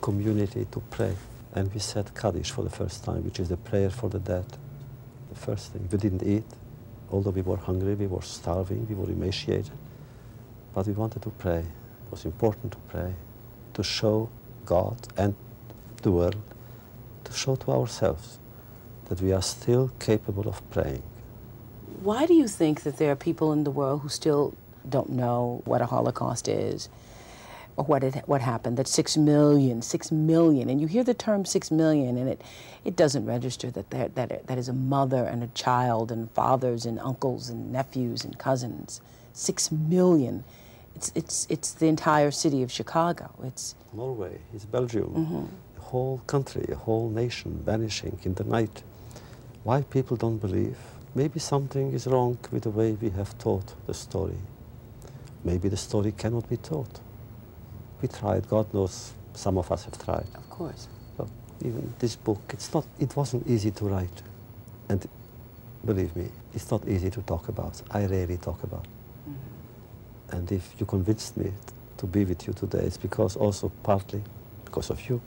community 0.00 0.66
to 0.70 0.80
pray. 0.90 1.14
And 1.54 1.72
we 1.72 1.80
said 1.80 2.14
Kaddish 2.14 2.50
for 2.50 2.62
the 2.62 2.70
first 2.70 3.04
time, 3.04 3.24
which 3.24 3.38
is 3.38 3.48
the 3.48 3.56
prayer 3.56 3.90
for 3.90 4.08
the 4.08 4.18
dead. 4.18 4.46
The 5.30 5.38
first 5.38 5.72
thing. 5.72 5.88
We 5.90 5.98
didn't 5.98 6.22
eat, 6.22 6.44
although 7.10 7.30
we 7.30 7.42
were 7.42 7.56
hungry, 7.56 7.94
we 7.94 8.06
were 8.06 8.22
starving, 8.22 8.86
we 8.88 8.94
were 8.94 9.10
emaciated. 9.10 9.70
But 10.74 10.86
we 10.86 10.92
wanted 10.92 11.22
to 11.22 11.30
pray. 11.30 11.60
It 11.60 12.10
was 12.10 12.24
important 12.24 12.72
to 12.72 12.78
pray, 12.88 13.14
to 13.74 13.82
show 13.82 14.28
God 14.66 14.96
and 15.16 15.34
the 16.02 16.10
world, 16.10 16.36
to 17.24 17.32
show 17.32 17.54
to 17.56 17.70
ourselves 17.70 18.38
that 19.06 19.20
we 19.20 19.32
are 19.32 19.42
still 19.42 19.90
capable 19.98 20.48
of 20.48 20.68
praying. 20.70 21.02
Why 22.02 22.26
do 22.26 22.34
you 22.34 22.48
think 22.48 22.82
that 22.82 22.98
there 22.98 23.12
are 23.12 23.16
people 23.16 23.52
in 23.52 23.64
the 23.64 23.70
world 23.70 24.00
who 24.02 24.08
still 24.08 24.54
don't 24.88 25.10
know 25.10 25.62
what 25.64 25.80
a 25.80 25.86
Holocaust 25.86 26.48
is 26.48 26.88
or 27.76 27.84
what 27.84 28.04
it, 28.04 28.22
what 28.26 28.40
happened? 28.40 28.76
That 28.76 28.88
six 28.88 29.16
million, 29.16 29.82
six 29.82 30.12
million, 30.12 30.70
and 30.70 30.80
you 30.80 30.86
hear 30.86 31.04
the 31.04 31.14
term 31.14 31.44
six 31.44 31.70
million, 31.70 32.16
and 32.16 32.28
it 32.28 32.42
it 32.84 32.96
doesn't 32.96 33.26
register 33.26 33.70
that 33.70 33.90
there, 33.90 34.08
that 34.08 34.46
that 34.46 34.58
is 34.58 34.68
a 34.68 34.72
mother 34.72 35.24
and 35.24 35.42
a 35.42 35.48
child 35.48 36.12
and 36.12 36.30
fathers 36.30 36.86
and 36.86 36.98
uncles 37.00 37.48
and 37.48 37.72
nephews 37.72 38.24
and 38.24 38.38
cousins. 38.38 39.00
Six 39.32 39.72
million. 39.72 40.44
It's 40.94 41.10
it's 41.14 41.46
it's 41.50 41.72
the 41.72 41.88
entire 41.88 42.30
city 42.30 42.62
of 42.62 42.70
Chicago. 42.70 43.30
It's 43.42 43.74
Norway, 43.92 44.38
it's 44.54 44.64
Belgium, 44.64 45.10
mm-hmm. 45.14 45.44
a 45.78 45.80
whole 45.80 46.18
country, 46.26 46.66
a 46.70 46.76
whole 46.76 47.10
nation 47.10 47.60
vanishing 47.64 48.18
in 48.22 48.34
the 48.34 48.44
night. 48.44 48.82
Why 49.64 49.82
people 49.82 50.16
don't 50.16 50.38
believe? 50.38 50.76
Maybe 51.14 51.40
something 51.40 51.92
is 51.92 52.06
wrong 52.06 52.38
with 52.50 52.64
the 52.64 52.70
way 52.70 52.92
we 52.92 53.10
have 53.10 53.36
taught 53.38 53.74
the 53.86 53.94
story. 53.94 54.38
Maybe 55.44 55.68
the 55.68 55.76
story 55.76 56.12
cannot 56.12 56.48
be 56.48 56.56
taught. 56.56 57.00
We 58.02 58.08
tried, 58.08 58.48
God 58.48 58.72
knows 58.74 59.12
some 59.34 59.58
of 59.58 59.70
us 59.72 59.84
have 59.84 60.02
tried. 60.04 60.26
of 60.34 60.48
course. 60.50 60.88
So 61.16 61.28
even 61.64 61.92
this 61.98 62.16
book, 62.16 62.40
it's 62.50 62.72
not, 62.72 62.84
it 62.98 63.16
wasn't 63.16 63.46
easy 63.48 63.70
to 63.72 63.84
write. 63.86 64.22
And 64.88 65.06
believe 65.84 66.14
me, 66.16 66.28
it's 66.54 66.70
not 66.70 66.86
easy 66.88 67.10
to 67.10 67.22
talk 67.22 67.48
about. 67.48 67.80
I 67.90 68.06
rarely 68.06 68.36
talk 68.36 68.62
about. 68.62 68.86
And 70.30 70.50
if 70.50 70.74
you 70.78 70.86
convinced 70.86 71.36
me 71.36 71.52
to 71.98 72.06
be 72.06 72.24
with 72.24 72.46
you 72.46 72.52
today, 72.52 72.80
it's 72.80 72.96
because 72.96 73.36
also 73.36 73.70
partly 73.82 74.22
because 74.64 74.90
of 74.90 75.08
you, 75.08 75.20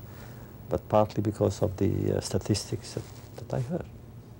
but 0.70 0.88
partly 0.90 1.22
because 1.22 1.62
of 1.62 1.78
the 1.78 2.18
uh, 2.18 2.20
statistics 2.20 2.94
that, 2.94 3.04
that 3.38 3.54
I 3.58 3.62
heard. 3.62 3.86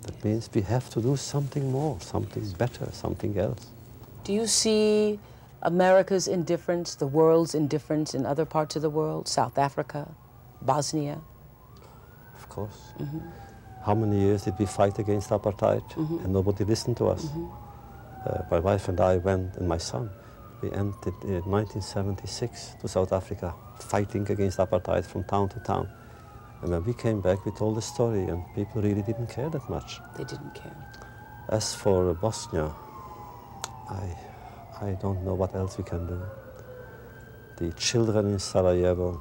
That 0.04 0.24
means 0.26 0.50
we 0.54 0.62
have 0.62 0.90
to 0.92 1.02
do 1.02 1.16
something 1.16 1.72
more, 1.72 2.00
something 2.02 2.50
better, 2.58 2.90
something 2.92 3.38
else. 3.38 3.68
Do 4.24 4.34
you 4.34 4.48
see 4.48 5.20
America's 5.62 6.28
indifference, 6.28 6.96
the 6.96 7.08
world's 7.08 7.56
indifference 7.56 8.14
in 8.14 8.26
other 8.26 8.46
parts 8.46 8.76
of 8.76 8.82
the 8.82 8.90
world, 8.90 9.28
South 9.28 9.58
Africa, 9.58 10.08
Bosnia? 10.62 11.20
Of 12.38 12.50
course. 12.50 12.94
Mm-hmm. 13.00 13.20
How 13.86 13.96
many 13.96 14.20
years 14.20 14.44
did 14.44 14.60
we 14.60 14.66
fight 14.66 15.00
against 15.00 15.30
apartheid 15.30 15.84
mm-hmm. 15.94 16.20
and 16.24 16.34
nobody 16.34 16.64
listened 16.64 16.98
to 16.98 17.08
us? 17.08 17.26
Mm-hmm. 17.26 17.48
Uh, 18.28 18.42
my 18.52 18.60
wife 18.60 18.90
and 18.90 19.00
I 19.00 19.18
went, 19.18 19.56
and 19.56 19.68
my 19.68 19.78
son, 19.78 20.10
we 20.62 20.72
entered 20.72 21.14
in 21.24 21.42
1976 21.46 22.76
to 22.82 22.88
South 22.88 23.14
Africa, 23.14 23.54
fighting 23.80 24.30
against 24.30 24.58
apartheid 24.58 25.06
from 25.06 25.24
town 25.24 25.50
to 25.50 25.60
town. 25.60 25.90
And 26.62 26.72
when 26.72 26.84
we 26.84 26.94
came 26.94 27.22
back, 27.22 27.46
we 27.46 27.52
told 27.52 27.78
the 27.78 27.82
story, 27.82 28.24
and 28.24 28.44
people 28.56 28.82
really 28.82 29.04
didn't 29.04 29.28
care 29.28 29.50
that 29.50 29.70
much. 29.70 30.00
They 30.18 30.24
didn't 30.24 30.56
care. 30.56 30.76
As 31.50 31.74
for 31.74 32.14
Bosnia, 32.16 32.74
I, 33.90 34.16
I 34.80 34.92
don't 35.02 35.24
know 35.24 35.34
what 35.34 35.56
else 35.56 35.78
we 35.78 35.84
can 35.84 36.06
do. 36.06 36.22
The 37.58 37.74
children 37.74 38.34
in 38.34 38.40
Sarajevo, 38.40 39.20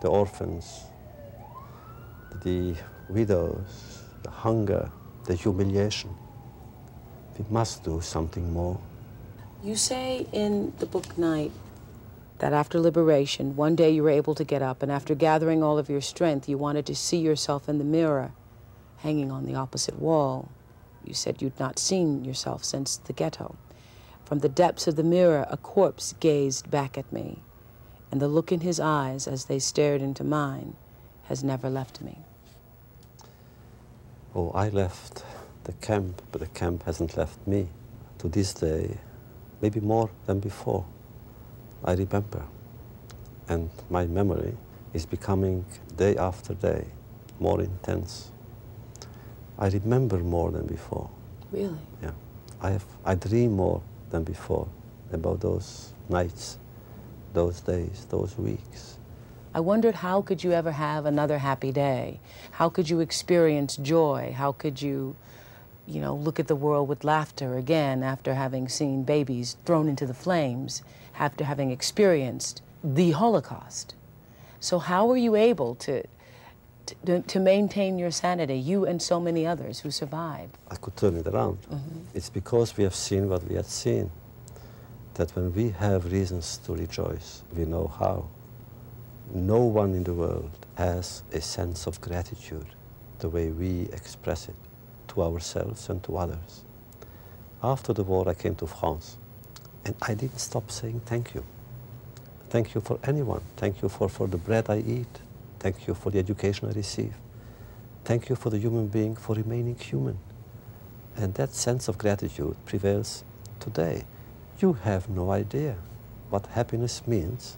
the 0.00 0.08
orphans, 0.08 0.84
the 2.42 2.74
widows, 3.10 4.02
the 4.22 4.30
hunger, 4.30 4.90
the 5.26 5.34
humiliation. 5.34 6.10
We 7.38 7.44
must 7.50 7.84
do 7.84 8.00
something 8.00 8.50
more. 8.52 8.80
You 9.62 9.76
say 9.76 10.26
in 10.32 10.72
the 10.78 10.86
book 10.86 11.18
Night 11.18 11.52
that 12.38 12.54
after 12.54 12.80
liberation, 12.80 13.56
one 13.56 13.76
day 13.76 13.90
you 13.90 14.02
were 14.02 14.10
able 14.10 14.34
to 14.36 14.44
get 14.44 14.62
up, 14.62 14.82
and 14.82 14.90
after 14.90 15.14
gathering 15.14 15.62
all 15.62 15.78
of 15.78 15.90
your 15.90 16.00
strength, 16.00 16.48
you 16.48 16.56
wanted 16.56 16.86
to 16.86 16.94
see 16.94 17.18
yourself 17.18 17.68
in 17.68 17.78
the 17.78 17.84
mirror 17.84 18.32
hanging 18.98 19.30
on 19.30 19.44
the 19.44 19.54
opposite 19.54 19.98
wall. 19.98 20.48
You 21.04 21.12
said 21.12 21.42
you'd 21.42 21.60
not 21.60 21.78
seen 21.78 22.24
yourself 22.24 22.64
since 22.64 22.96
the 22.96 23.12
ghetto. 23.12 23.56
From 24.26 24.40
the 24.40 24.48
depths 24.48 24.88
of 24.88 24.96
the 24.96 25.04
mirror, 25.04 25.46
a 25.48 25.56
corpse 25.56 26.12
gazed 26.18 26.68
back 26.68 26.98
at 26.98 27.12
me, 27.12 27.38
and 28.10 28.20
the 28.20 28.26
look 28.26 28.50
in 28.50 28.60
his 28.60 28.80
eyes 28.80 29.28
as 29.28 29.44
they 29.44 29.60
stared 29.60 30.02
into 30.02 30.24
mine 30.24 30.74
has 31.28 31.44
never 31.44 31.70
left 31.70 32.02
me. 32.02 32.18
Oh, 34.34 34.50
I 34.50 34.68
left 34.68 35.22
the 35.62 35.72
camp, 35.74 36.22
but 36.32 36.40
the 36.40 36.48
camp 36.48 36.82
hasn't 36.86 37.16
left 37.16 37.38
me. 37.46 37.68
To 38.18 38.28
this 38.28 38.52
day, 38.52 38.98
maybe 39.62 39.78
more 39.78 40.10
than 40.26 40.40
before, 40.40 40.84
I 41.84 41.92
remember. 41.92 42.42
And 43.48 43.70
my 43.90 44.06
memory 44.06 44.56
is 44.92 45.06
becoming 45.06 45.64
day 45.96 46.16
after 46.16 46.54
day 46.54 46.86
more 47.38 47.60
intense. 47.60 48.32
I 49.56 49.68
remember 49.68 50.18
more 50.18 50.50
than 50.50 50.66
before. 50.66 51.10
Really? 51.52 51.78
Yeah. 52.02 52.10
I, 52.60 52.70
have, 52.70 52.84
I 53.04 53.14
dream 53.14 53.52
more 53.52 53.82
than 54.10 54.24
before 54.24 54.68
about 55.12 55.40
those 55.40 55.92
nights, 56.08 56.58
those 57.32 57.60
days, 57.60 58.06
those 58.10 58.36
weeks. 58.38 58.98
I 59.54 59.60
wondered 59.60 59.94
how 59.96 60.20
could 60.20 60.44
you 60.44 60.52
ever 60.52 60.72
have 60.72 61.06
another 61.06 61.38
happy 61.38 61.72
day? 61.72 62.20
How 62.52 62.68
could 62.68 62.90
you 62.90 63.00
experience 63.00 63.76
joy? 63.76 64.34
How 64.36 64.52
could 64.52 64.82
you, 64.82 65.16
you 65.86 66.00
know, 66.00 66.14
look 66.14 66.38
at 66.38 66.46
the 66.46 66.56
world 66.56 66.88
with 66.88 67.04
laughter 67.04 67.56
again 67.56 68.02
after 68.02 68.34
having 68.34 68.68
seen 68.68 69.02
babies 69.02 69.56
thrown 69.64 69.88
into 69.88 70.06
the 70.06 70.14
flames, 70.14 70.82
after 71.18 71.44
having 71.44 71.70
experienced 71.70 72.60
the 72.84 73.12
Holocaust? 73.12 73.94
So 74.60 74.78
how 74.78 75.06
were 75.06 75.16
you 75.16 75.36
able 75.36 75.74
to, 75.76 76.04
to, 77.04 77.20
to 77.22 77.40
maintain 77.40 77.98
your 77.98 78.10
sanity, 78.10 78.56
you 78.56 78.84
and 78.84 79.00
so 79.00 79.20
many 79.20 79.46
others 79.46 79.80
who 79.80 79.90
survived? 79.90 80.56
I 80.70 80.76
could 80.76 80.96
turn 80.96 81.16
it 81.16 81.26
around. 81.26 81.58
Mm-hmm. 81.62 82.00
It's 82.14 82.30
because 82.30 82.76
we 82.76 82.84
have 82.84 82.94
seen 82.94 83.28
what 83.28 83.44
we 83.44 83.56
had 83.56 83.66
seen 83.66 84.10
that 85.14 85.34
when 85.34 85.54
we 85.54 85.70
have 85.70 86.12
reasons 86.12 86.58
to 86.58 86.74
rejoice, 86.74 87.42
we 87.56 87.64
know 87.64 87.88
how. 87.98 88.26
No 89.34 89.58
one 89.60 89.94
in 89.94 90.04
the 90.04 90.14
world 90.14 90.50
has 90.76 91.22
a 91.32 91.40
sense 91.40 91.86
of 91.86 92.00
gratitude 92.00 92.66
the 93.18 93.28
way 93.28 93.48
we 93.48 93.88
express 93.92 94.48
it 94.48 94.54
to 95.08 95.22
ourselves 95.22 95.88
and 95.88 96.02
to 96.04 96.16
others. 96.16 96.64
After 97.62 97.92
the 97.92 98.04
war, 98.04 98.28
I 98.28 98.34
came 98.34 98.54
to 98.56 98.66
France 98.66 99.16
and 99.84 99.94
I 100.02 100.14
didn't 100.14 100.38
stop 100.38 100.70
saying 100.70 101.00
thank 101.06 101.34
you. 101.34 101.42
Thank 102.50 102.74
you 102.74 102.80
for 102.80 102.98
anyone. 103.04 103.42
Thank 103.56 103.82
you 103.82 103.88
for, 103.88 104.08
for 104.08 104.28
the 104.28 104.36
bread 104.36 104.68
I 104.68 104.78
eat. 104.78 105.20
Thank 105.58 105.86
you 105.86 105.94
for 105.94 106.10
the 106.10 106.18
education 106.18 106.68
I 106.68 106.72
receive. 106.72 107.14
Thank 108.04 108.28
you 108.28 108.36
for 108.36 108.50
the 108.50 108.58
human 108.58 108.86
being 108.86 109.16
for 109.16 109.34
remaining 109.34 109.76
human. 109.76 110.18
And 111.16 111.34
that 111.34 111.54
sense 111.54 111.88
of 111.88 111.98
gratitude 111.98 112.56
prevails 112.64 113.24
today. 113.58 114.04
You 114.60 114.74
have 114.74 115.08
no 115.08 115.30
idea 115.32 115.76
what 116.30 116.46
happiness 116.46 117.02
means 117.06 117.56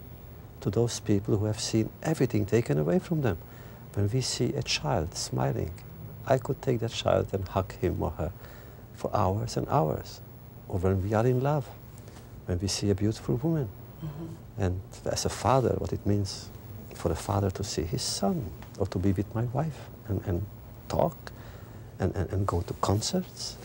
to 0.60 0.70
those 0.70 1.00
people 1.00 1.36
who 1.36 1.46
have 1.46 1.60
seen 1.60 1.90
everything 2.02 2.46
taken 2.46 2.78
away 2.78 2.98
from 2.98 3.22
them. 3.22 3.38
When 3.94 4.08
we 4.10 4.20
see 4.20 4.54
a 4.54 4.62
child 4.62 5.14
smiling, 5.14 5.72
I 6.26 6.38
could 6.38 6.60
take 6.62 6.80
that 6.80 6.92
child 6.92 7.28
and 7.32 7.46
hug 7.48 7.72
him 7.72 8.02
or 8.02 8.10
her 8.12 8.32
for 8.94 9.14
hours 9.14 9.56
and 9.56 9.68
hours. 9.68 10.20
Or 10.68 10.78
when 10.78 11.02
we 11.02 11.14
are 11.14 11.26
in 11.26 11.40
love, 11.40 11.66
when 12.46 12.58
we 12.60 12.68
see 12.68 12.90
a 12.90 12.94
beautiful 12.94 13.36
woman. 13.36 13.68
Mm-hmm. 14.04 14.62
And 14.62 14.80
as 15.04 15.24
a 15.24 15.28
father, 15.28 15.74
what 15.78 15.92
it 15.92 16.04
means 16.06 16.50
for 16.98 17.12
a 17.12 17.16
father 17.16 17.50
to 17.50 17.64
see 17.64 17.82
his 17.82 18.02
son 18.02 18.50
or 18.78 18.86
to 18.86 18.98
be 18.98 19.12
with 19.12 19.32
my 19.34 19.44
wife 19.44 19.88
and, 20.08 20.20
and 20.26 20.44
talk 20.88 21.16
and, 22.00 22.14
and, 22.16 22.30
and 22.32 22.46
go 22.46 22.60
to 22.62 22.74
concerts 22.74 23.56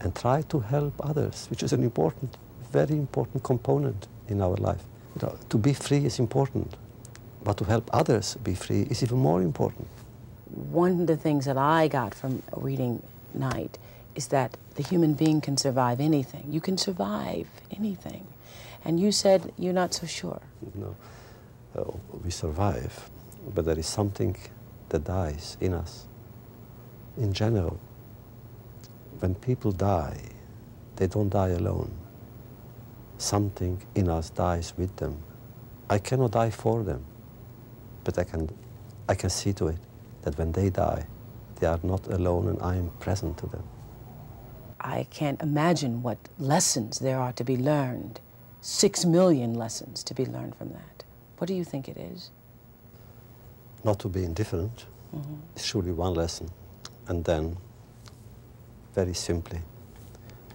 and 0.00 0.14
try 0.14 0.42
to 0.42 0.60
help 0.60 0.94
others, 1.00 1.46
which 1.50 1.62
is 1.62 1.72
an 1.72 1.82
important, 1.82 2.36
very 2.70 2.94
important 2.94 3.42
component 3.42 4.06
in 4.28 4.40
our 4.40 4.56
life. 4.56 4.82
You 5.14 5.26
know, 5.26 5.38
to 5.48 5.58
be 5.58 5.72
free 5.72 6.04
is 6.04 6.18
important, 6.18 6.76
but 7.42 7.56
to 7.58 7.64
help 7.64 7.90
others 7.92 8.36
be 8.36 8.54
free 8.54 8.82
is 8.90 9.02
even 9.02 9.18
more 9.18 9.42
important. 9.42 9.88
One 10.70 11.00
of 11.00 11.06
the 11.06 11.16
things 11.16 11.44
that 11.46 11.56
I 11.56 11.88
got 11.88 12.14
from 12.14 12.42
reading 12.56 13.02
Night 13.34 13.78
is 14.14 14.28
that 14.28 14.56
the 14.76 14.82
human 14.82 15.14
being 15.14 15.40
can 15.40 15.56
survive 15.56 16.00
anything. 16.00 16.46
You 16.50 16.60
can 16.60 16.78
survive 16.78 17.48
anything. 17.70 18.26
And 18.84 18.98
you 19.00 19.12
said 19.12 19.52
you're 19.58 19.74
not 19.74 19.92
so 19.94 20.06
sure. 20.06 20.40
Know, 20.74 20.94
uh, 21.76 21.84
we 22.24 22.30
survive, 22.30 23.10
but 23.54 23.64
there 23.64 23.78
is 23.78 23.86
something 23.86 24.36
that 24.88 25.04
dies 25.04 25.56
in 25.60 25.74
us. 25.74 26.06
In 27.16 27.32
general, 27.32 27.78
when 29.20 29.34
people 29.34 29.72
die, 29.72 30.20
they 30.96 31.06
don't 31.06 31.28
die 31.28 31.48
alone. 31.50 31.90
Something 33.18 33.80
in 33.94 34.08
us 34.08 34.30
dies 34.30 34.74
with 34.76 34.94
them. 34.96 35.16
I 35.88 35.98
cannot 35.98 36.32
die 36.32 36.50
for 36.50 36.82
them, 36.82 37.04
but 38.04 38.18
I 38.18 38.24
can, 38.24 38.50
I 39.08 39.14
can 39.14 39.30
see 39.30 39.52
to 39.54 39.68
it 39.68 39.78
that 40.22 40.36
when 40.38 40.52
they 40.52 40.70
die, 40.70 41.06
they 41.60 41.66
are 41.66 41.80
not 41.82 42.06
alone 42.08 42.48
and 42.48 42.60
I 42.60 42.76
am 42.76 42.90
present 43.00 43.38
to 43.38 43.46
them. 43.46 43.62
I 44.80 45.06
can't 45.10 45.40
imagine 45.40 46.02
what 46.02 46.18
lessons 46.38 46.98
there 46.98 47.18
are 47.18 47.32
to 47.32 47.44
be 47.44 47.56
learned 47.56 48.20
six 48.60 49.04
million 49.04 49.54
lessons 49.54 50.02
to 50.04 50.14
be 50.14 50.26
learned 50.26 50.54
from 50.56 50.70
that. 50.70 51.04
What 51.38 51.48
do 51.48 51.54
you 51.54 51.64
think 51.64 51.88
it 51.88 51.96
is? 51.96 52.30
Not 53.84 53.98
to 54.00 54.08
be 54.08 54.24
indifferent 54.24 54.86
mm-hmm. 55.14 55.34
is 55.54 55.64
surely 55.64 55.92
one 55.92 56.14
lesson. 56.14 56.50
And 57.08 57.24
then, 57.24 57.56
very 58.94 59.14
simply, 59.14 59.60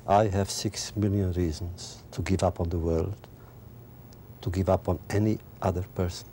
I 0.08 0.28
have 0.28 0.50
six 0.50 0.96
million 0.96 1.32
reasons 1.34 2.04
to 2.12 2.22
give 2.24 2.44
up 2.44 2.60
on 2.60 2.70
the 2.70 2.80
world, 2.80 3.28
to 4.42 4.50
give 4.50 4.70
up 4.70 4.90
on 4.90 5.00
any 5.10 5.38
other 5.62 5.84
person, 5.96 6.28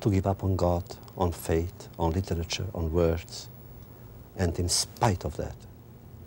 to 0.00 0.10
give 0.10 0.26
up 0.26 0.44
on 0.44 0.56
God, 0.56 0.84
on 1.16 1.32
faith, 1.32 1.88
on 1.98 2.12
literature, 2.12 2.66
on 2.74 2.92
words. 2.92 3.48
And 4.36 4.58
in 4.58 4.68
spite 4.68 5.24
of 5.24 5.36
that, 5.38 5.56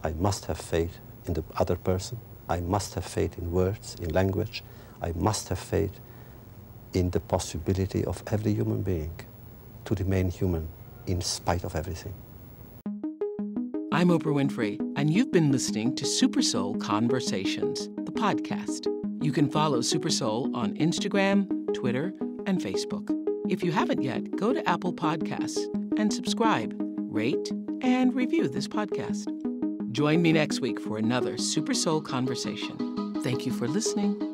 I 0.04 0.14
must 0.14 0.46
have 0.46 0.58
faith 0.58 0.98
in 1.26 1.34
the 1.34 1.44
other 1.56 1.76
person. 1.76 2.18
I 2.50 2.60
must 2.60 2.96
have 2.96 3.06
faith 3.06 3.38
in 3.38 3.52
words, 3.52 3.96
in 4.02 4.10
language. 4.10 4.64
I 5.02 5.14
must 5.16 5.50
have 5.50 5.60
faith 5.60 6.00
in 6.94 7.10
the 7.10 7.20
possibility 7.20 8.06
of 8.06 8.24
every 8.28 8.54
human 8.54 8.82
being 8.82 9.12
to 9.86 9.96
remain 9.96 10.30
human 10.30 10.68
in 11.08 11.22
spite 11.22 11.64
of 11.64 11.76
everything. 11.76 12.14
I'm 13.92 14.08
Oprah 14.10 14.34
Winfrey, 14.34 14.80
and 14.96 15.14
you've 15.14 15.32
been 15.32 15.52
listening 15.52 15.96
to 15.98 16.06
Super 16.06 16.42
Soul 16.42 16.76
Conversations, 16.76 17.90
the 17.98 18.12
podcast. 18.12 18.88
You 19.24 19.32
can 19.32 19.50
follow 19.50 19.82
Super 19.82 20.10
Soul 20.10 20.50
on 20.56 20.74
Instagram, 20.78 21.74
Twitter, 21.74 22.14
and 22.46 22.60
Facebook. 22.60 23.08
If 23.50 23.64
you 23.64 23.72
haven't 23.72 24.02
yet, 24.02 24.36
go 24.36 24.52
to 24.52 24.68
Apple 24.68 24.94
Podcasts 24.94 25.60
and 26.00 26.12
subscribe, 26.12 26.74
rate, 26.98 27.52
and 27.82 28.16
review 28.16 28.48
this 28.48 28.68
podcast. 28.68 29.30
Join 29.92 30.22
me 30.24 30.34
next 30.34 30.60
week 30.60 30.80
for 30.80 30.98
another 30.98 31.38
Super 31.38 31.76
Soul 31.76 32.02
conversation. 32.02 33.22
Thank 33.22 33.46
you 33.46 33.54
for 33.54 33.68
listening. 33.68 34.33